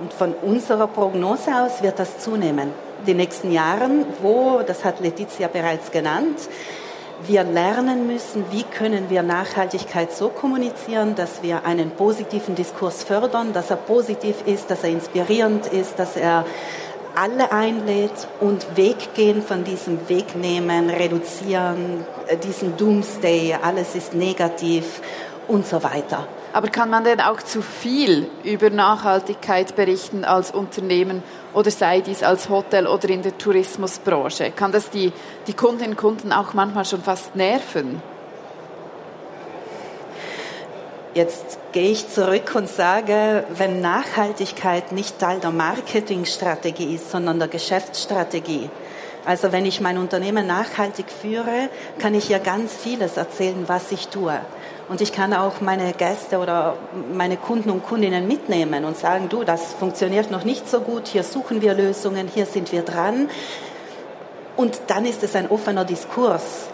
[0.00, 2.72] Und von unserer Prognose aus wird das zunehmen.
[3.06, 6.38] Die nächsten Jahren, wo, das hat Letizia bereits genannt,
[7.26, 13.52] wir lernen müssen, wie können wir Nachhaltigkeit so kommunizieren, dass wir einen positiven Diskurs fördern,
[13.52, 16.44] dass er positiv ist, dass er inspirierend ist, dass er
[17.14, 25.00] alle einlädt und weggehen von diesem Wegnehmen, reduzieren, äh, diesen Doomsday, alles ist negativ
[25.46, 26.26] und so weiter.
[26.52, 31.22] Aber kann man denn auch zu viel über Nachhaltigkeit berichten als Unternehmen
[31.54, 34.50] oder sei dies als Hotel oder in der Tourismusbranche?
[34.50, 35.12] Kann das die,
[35.46, 38.02] die Kundinnen und Kunden auch manchmal schon fast nerven?
[41.14, 47.46] Jetzt gehe ich zurück und sage, wenn Nachhaltigkeit nicht Teil der Marketingstrategie ist, sondern der
[47.46, 48.68] Geschäftsstrategie,
[49.24, 54.08] also wenn ich mein Unternehmen nachhaltig führe, kann ich ja ganz vieles erzählen, was ich
[54.08, 54.38] tue.
[54.88, 56.76] Und ich kann auch meine Gäste oder
[57.14, 61.22] meine Kunden und Kundinnen mitnehmen und sagen, du, das funktioniert noch nicht so gut, hier
[61.22, 63.30] suchen wir Lösungen, hier sind wir dran.
[64.56, 66.68] Und dann ist es ein offener Diskurs.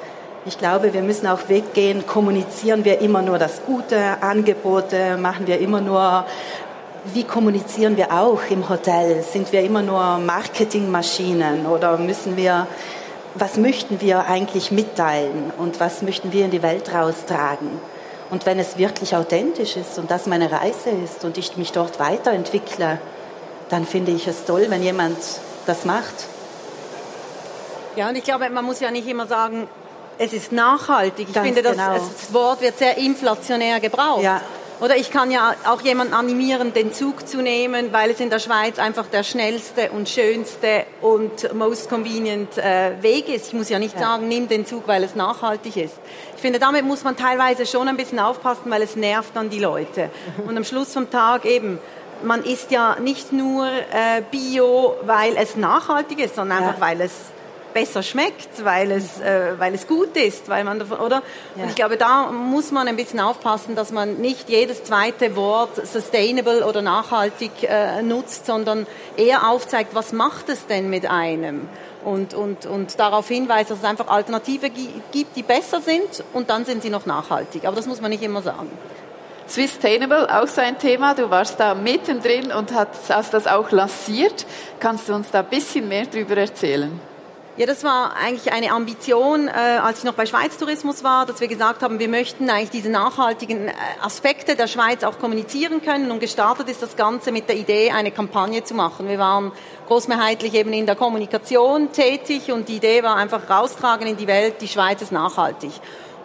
[0.44, 5.60] Ich glaube, wir müssen auch weggehen, kommunizieren wir immer nur das Gute, Angebote, machen wir
[5.60, 6.24] immer nur,
[7.12, 9.22] wie kommunizieren wir auch im Hotel?
[9.22, 12.66] Sind wir immer nur Marketingmaschinen oder müssen wir,
[13.34, 17.68] was möchten wir eigentlich mitteilen und was möchten wir in die Welt raustragen?
[18.30, 21.98] Und wenn es wirklich authentisch ist und das meine Reise ist und ich mich dort
[21.98, 22.98] weiterentwickle,
[23.68, 25.18] dann finde ich es toll, wenn jemand
[25.66, 26.14] das macht.
[27.96, 29.68] Ja, und ich glaube, man muss ja nicht immer sagen,
[30.18, 31.28] es ist nachhaltig.
[31.28, 31.94] Ich Ganz finde, das, genau.
[31.94, 34.22] das Wort wird sehr inflationär gebraucht.
[34.22, 34.40] Ja.
[34.80, 38.38] Oder ich kann ja auch jemanden animieren, den Zug zu nehmen, weil es in der
[38.38, 43.48] Schweiz einfach der schnellste und schönste und most convenient äh, Weg ist.
[43.48, 44.00] Ich muss ja nicht ja.
[44.00, 45.96] sagen, nimm den Zug, weil es nachhaltig ist.
[46.40, 49.58] Ich finde, damit muss man teilweise schon ein bisschen aufpassen, weil es nervt dann die
[49.58, 50.08] Leute.
[50.46, 51.78] Und am Schluss vom Tag eben,
[52.22, 57.12] man isst ja nicht nur äh, Bio, weil es nachhaltig ist, sondern einfach, weil es
[57.74, 61.22] besser schmeckt, weil es, äh, weil es gut ist, weil man davon, oder?
[61.56, 61.64] Ja.
[61.64, 65.86] Und ich glaube, da muss man ein bisschen aufpassen, dass man nicht jedes zweite Wort
[65.86, 68.86] sustainable oder nachhaltig äh, nutzt, sondern
[69.18, 71.68] eher aufzeigt, was macht es denn mit einem?
[72.04, 76.64] Und, und, und darauf hinweist, dass es einfach Alternative gibt, die besser sind und dann
[76.64, 77.66] sind sie noch nachhaltig.
[77.66, 78.70] Aber das muss man nicht immer sagen.
[79.46, 81.14] Sustainable, auch so ein Thema.
[81.14, 84.46] Du warst da mittendrin und hast, hast das auch lanciert.
[84.78, 87.00] Kannst du uns da ein bisschen mehr darüber erzählen?
[87.60, 91.42] Ja, das war eigentlich eine Ambition, äh, als ich noch bei Schweiz Tourismus war, dass
[91.42, 96.10] wir gesagt haben, wir möchten eigentlich diese nachhaltigen äh, Aspekte der Schweiz auch kommunizieren können.
[96.10, 99.08] Und gestartet ist das Ganze mit der Idee, eine Kampagne zu machen.
[99.08, 99.52] Wir waren
[99.88, 104.62] großmehrheitlich eben in der Kommunikation tätig und die Idee war einfach raustragen in die Welt,
[104.62, 105.72] die Schweiz ist nachhaltig.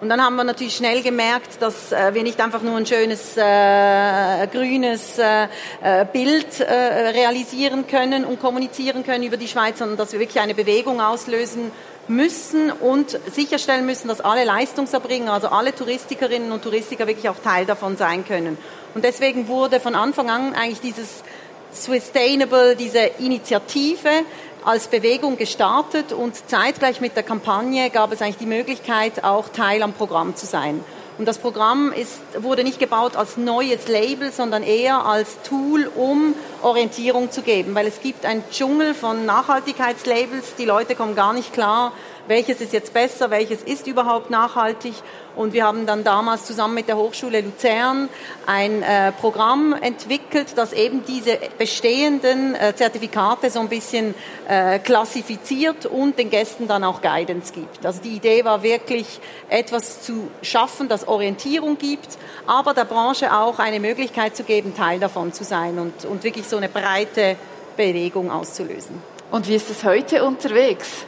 [0.05, 3.35] Und dann haben wir natürlich schnell gemerkt, dass äh, wir nicht einfach nur ein schönes
[3.37, 5.47] äh, grünes äh,
[5.81, 10.39] äh, Bild äh, realisieren können und kommunizieren können über die Schweiz, sondern dass wir wirklich
[10.39, 11.71] eine Bewegung auslösen
[12.07, 17.65] müssen und sicherstellen müssen, dass alle Leistungserbringer, also alle Touristikerinnen und Touristiker wirklich auch Teil
[17.65, 18.59] davon sein können.
[18.93, 21.23] Und deswegen wurde von Anfang an eigentlich dieses
[21.71, 24.09] Sustainable, diese Initiative
[24.65, 29.83] als Bewegung gestartet und zeitgleich mit der Kampagne gab es eigentlich die Möglichkeit, auch Teil
[29.83, 30.83] am Programm zu sein.
[31.17, 36.33] Und das Programm ist, wurde nicht gebaut als neues Label, sondern eher als Tool, um
[36.61, 41.53] Orientierung zu geben, weil es gibt einen Dschungel von Nachhaltigkeitslabels, die Leute kommen gar nicht
[41.53, 41.93] klar,
[42.27, 44.93] welches ist jetzt besser, welches ist überhaupt nachhaltig.
[45.35, 48.07] Und wir haben dann damals zusammen mit der Hochschule Luzern
[48.45, 54.15] ein äh, Programm entwickelt, das eben diese bestehenden äh, Zertifikate so ein bisschen
[54.47, 57.85] äh, klassifiziert und den Gästen dann auch Guidance gibt.
[57.85, 59.19] Also die Idee war wirklich
[59.49, 62.17] etwas zu schaffen, das Orientierung gibt,
[62.47, 66.47] aber der Branche auch eine Möglichkeit zu geben, Teil davon zu sein und, und wirklich
[66.47, 67.35] so eine breite
[67.75, 69.01] Bewegung auszulösen.
[69.31, 71.05] Und wie ist es heute unterwegs?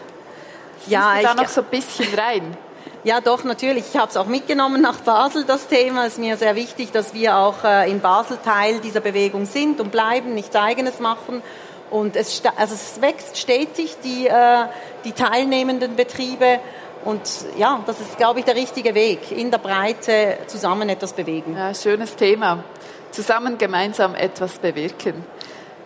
[0.80, 2.58] Siehst ja, du da noch so ein bisschen rein?
[3.04, 3.86] Ja, doch, natürlich.
[3.94, 6.06] Ich habe es auch mitgenommen nach Basel, das Thema.
[6.06, 9.80] Es ist mir sehr wichtig, dass wir auch äh, in Basel Teil dieser Bewegung sind
[9.80, 11.42] und bleiben, nichts Eigenes machen.
[11.90, 14.66] Und es, also es wächst stetig, die, äh,
[15.06, 16.60] die teilnehmenden Betriebe.
[17.06, 17.22] Und
[17.58, 19.32] ja, das ist, glaube ich, der richtige Weg.
[19.32, 21.56] In der Breite zusammen etwas bewegen.
[21.56, 22.64] Ja, schönes Thema.
[23.12, 25.24] Zusammen gemeinsam etwas bewirken.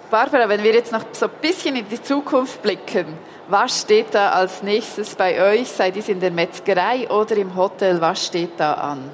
[0.10, 3.06] Barbara, wenn wir jetzt noch so ein bisschen in die Zukunft blicken,
[3.52, 5.70] was steht da als nächstes bei euch?
[5.70, 8.00] Seid ihr in der Metzgerei oder im Hotel?
[8.00, 9.12] Was steht da an?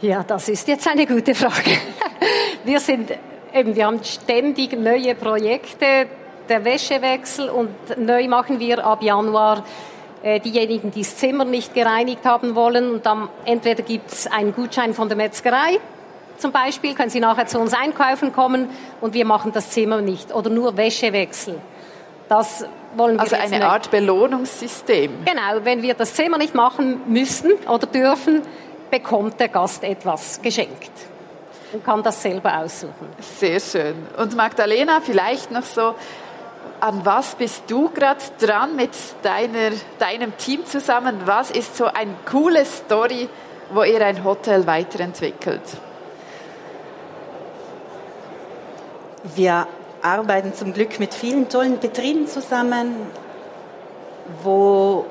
[0.00, 1.72] Ja, das ist jetzt eine gute Frage.
[2.64, 3.10] Wir sind
[3.52, 6.06] eben, wir haben ständig neue Projekte,
[6.48, 7.68] der Wäschewechsel und
[7.98, 9.64] neu machen wir ab Januar
[10.22, 12.90] äh, diejenigen, die das Zimmer nicht gereinigt haben wollen.
[12.90, 15.78] Und dann entweder gibt es einen Gutschein von der Metzgerei,
[16.38, 18.68] zum Beispiel können Sie nachher zu uns einkaufen kommen
[19.00, 21.60] und wir machen das Zimmer nicht oder nur Wäschewechsel.
[22.28, 22.66] Das
[22.96, 23.62] wollen wir also eine nicht.
[23.62, 25.24] Art Belohnungssystem.
[25.24, 28.42] Genau, wenn wir das Zimmer nicht machen müssen oder dürfen,
[28.90, 30.92] bekommt der Gast etwas geschenkt
[31.72, 33.08] und kann das selber aussuchen.
[33.18, 33.94] Sehr schön.
[34.16, 35.94] Und Magdalena, vielleicht noch so,
[36.80, 38.90] an was bist du gerade dran mit
[39.22, 41.22] deiner, deinem Team zusammen?
[41.24, 43.28] Was ist so eine coole Story,
[43.72, 45.62] wo ihr ein Hotel weiterentwickelt?
[49.34, 49.66] Wir
[50.04, 52.94] arbeiten zum Glück mit vielen tollen Betrieben zusammen,
[54.42, 55.06] wo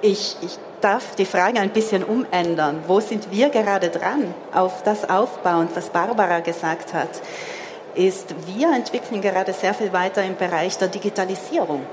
[0.00, 2.82] ich, ich darf die Frage ein bisschen umändern.
[2.86, 7.08] Wo sind wir gerade dran auf das aufbauend, was Barbara gesagt hat?
[7.94, 11.86] Ist, wir entwickeln gerade sehr viel weiter im Bereich der Digitalisierung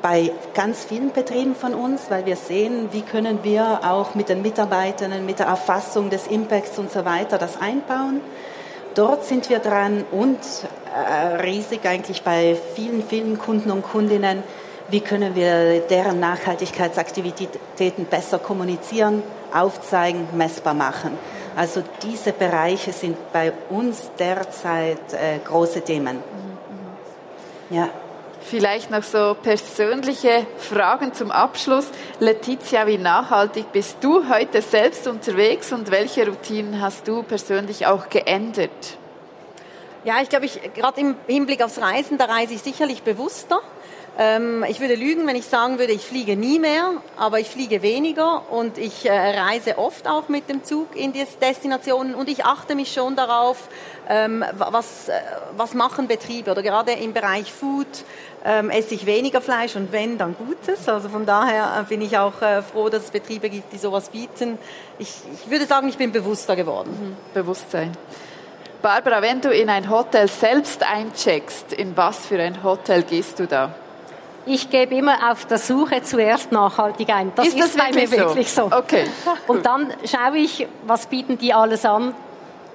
[0.00, 4.42] bei ganz vielen Betrieben von uns, weil wir sehen, wie können wir auch mit den
[4.42, 8.20] Mitarbeitern, mit der Erfassung des Impacts und so weiter das einbauen.
[8.94, 10.38] Dort sind wir dran und
[11.42, 14.42] riesig eigentlich bei vielen, vielen Kunden und Kundinnen,
[14.88, 19.22] wie können wir deren Nachhaltigkeitsaktivitäten besser kommunizieren,
[19.52, 21.16] aufzeigen, messbar machen.
[21.56, 26.18] Also diese Bereiche sind bei uns derzeit äh, große Themen.
[27.70, 27.88] Ja.
[28.40, 31.86] Vielleicht noch so persönliche Fragen zum Abschluss.
[32.18, 38.08] Letizia, wie nachhaltig bist du heute selbst unterwegs und welche Routinen hast du persönlich auch
[38.08, 38.98] geändert?
[40.04, 43.60] Ja, ich glaube, ich, gerade im Hinblick aufs Reisen, da reise ich sicherlich bewusster.
[44.18, 47.80] Ähm, ich würde lügen, wenn ich sagen würde, ich fliege nie mehr, aber ich fliege
[47.80, 52.44] weniger und ich äh, reise oft auch mit dem Zug in die Destinationen und ich
[52.44, 53.68] achte mich schon darauf,
[54.10, 55.12] ähm, was, äh,
[55.56, 57.86] was machen Betriebe oder gerade im Bereich Food
[58.44, 60.88] ähm, esse ich weniger Fleisch und wenn, dann Gutes.
[60.88, 64.10] Also von daher äh, bin ich auch äh, froh, dass es Betriebe gibt, die sowas
[64.10, 64.58] bieten.
[64.98, 66.90] Ich, ich würde sagen, ich bin bewusster geworden.
[66.90, 67.16] Mhm.
[67.32, 67.96] Bewusstsein.
[68.82, 73.46] Barbara, wenn du in ein Hotel selbst eincheckst, in was für ein Hotel gehst du
[73.46, 73.74] da?
[74.46, 77.32] ich gebe immer auf der Suche zuerst nachhaltig ein.
[77.34, 78.16] Das ist, ist das bei mir so?
[78.16, 78.64] wirklich so.
[78.64, 79.04] Okay.
[79.46, 82.14] Und dann schaue ich, was bieten die alles an.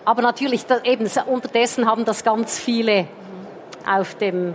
[0.06, 3.08] Aber natürlich, eben unterdessen haben das ganz viele
[3.86, 4.54] auf dem.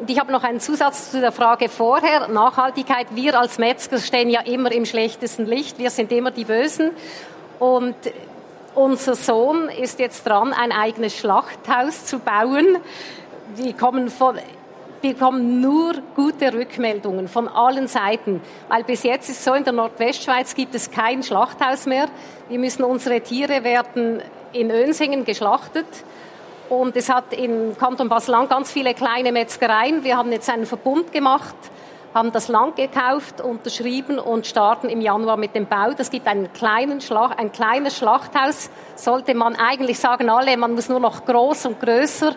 [0.00, 2.28] Und ich habe noch einen Zusatz zu der Frage vorher.
[2.28, 3.06] Nachhaltigkeit.
[3.12, 5.78] Wir als Metzger stehen ja immer im schlechtesten Licht.
[5.78, 6.90] Wir sind immer die Bösen.
[7.58, 7.94] Und
[8.74, 12.78] unser Sohn ist jetzt dran, ein eigenes Schlachthaus zu bauen.
[13.58, 14.38] Die kommen von,
[15.02, 18.40] bekommen nur gute Rückmeldungen von allen Seiten.
[18.68, 22.08] Weil bis jetzt ist so, in der Nordwestschweiz gibt es kein Schlachthaus mehr.
[22.48, 25.86] Wir müssen unsere Tiere werden in Önsingen geschlachtet.
[26.68, 30.04] Und es hat in Kanton basel ganz viele kleine Metzgereien.
[30.04, 31.54] Wir haben jetzt einen Verbund gemacht,
[32.14, 35.92] haben das Land gekauft, unterschrieben und starten im Januar mit dem Bau.
[35.96, 38.70] Das gibt einen kleinen Schlag, ein kleines Schlachthaus.
[38.96, 42.34] Sollte man eigentlich sagen, alle, man muss nur noch groß und größer.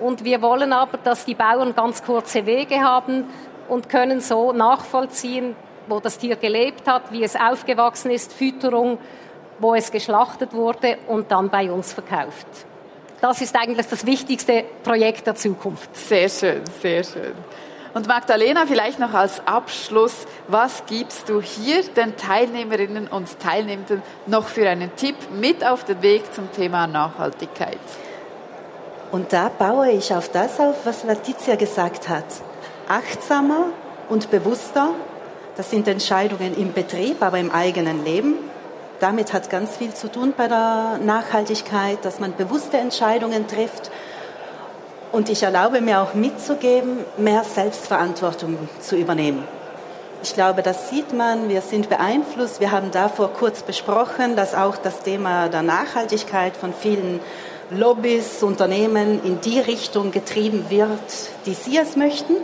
[0.00, 3.24] Und wir wollen aber, dass die Bauern ganz kurze Wege haben
[3.68, 5.54] und können so nachvollziehen,
[5.86, 8.98] wo das Tier gelebt hat, wie es aufgewachsen ist, Fütterung,
[9.58, 12.46] wo es geschlachtet wurde und dann bei uns verkauft.
[13.20, 15.94] Das ist eigentlich das wichtigste Projekt der Zukunft.
[15.94, 17.34] Sehr schön, sehr schön.
[17.92, 24.46] Und Magdalena, vielleicht noch als Abschluss, was gibst du hier den Teilnehmerinnen und Teilnehmenden noch
[24.46, 27.78] für einen Tipp mit auf den Weg zum Thema Nachhaltigkeit?
[29.10, 32.26] Und da baue ich auf das auf, was Letizia gesagt hat.
[32.88, 33.66] Achtsamer
[34.08, 34.90] und bewusster,
[35.56, 38.34] das sind Entscheidungen im Betrieb, aber im eigenen Leben.
[39.00, 43.90] Damit hat ganz viel zu tun bei der Nachhaltigkeit, dass man bewusste Entscheidungen trifft.
[45.12, 49.42] Und ich erlaube mir auch mitzugeben, mehr Selbstverantwortung zu übernehmen.
[50.22, 52.60] Ich glaube, das sieht man, wir sind beeinflusst.
[52.60, 57.20] Wir haben davor kurz besprochen, dass auch das Thema der Nachhaltigkeit von vielen
[57.70, 61.00] Lobbys, Unternehmen in die Richtung getrieben wird,
[61.46, 62.36] die sie es möchten.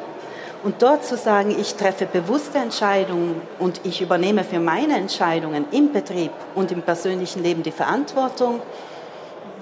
[0.64, 5.92] Und dort zu sagen, ich treffe bewusste Entscheidungen und ich übernehme für meine Entscheidungen im
[5.92, 8.60] Betrieb und im persönlichen Leben die Verantwortung,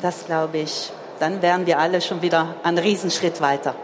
[0.01, 3.75] das glaube ich, dann wären wir alle schon wieder einen Riesenschritt weiter.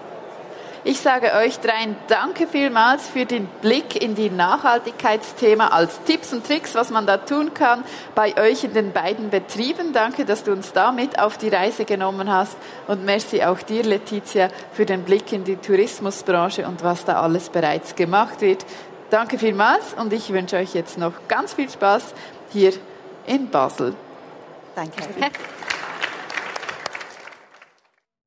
[0.82, 6.46] Ich sage euch dreien danke vielmals für den Blick in die Nachhaltigkeitsthema als Tipps und
[6.46, 9.92] Tricks, was man da tun kann bei euch in den beiden Betrieben.
[9.92, 12.56] Danke, dass du uns da mit auf die Reise genommen hast
[12.86, 17.50] und merci auch dir, Letizia, für den Blick in die Tourismusbranche und was da alles
[17.50, 18.64] bereits gemacht wird.
[19.10, 22.14] Danke vielmals und ich wünsche euch jetzt noch ganz viel Spaß
[22.52, 22.72] hier
[23.26, 23.94] in Basel.
[24.74, 25.02] Danke.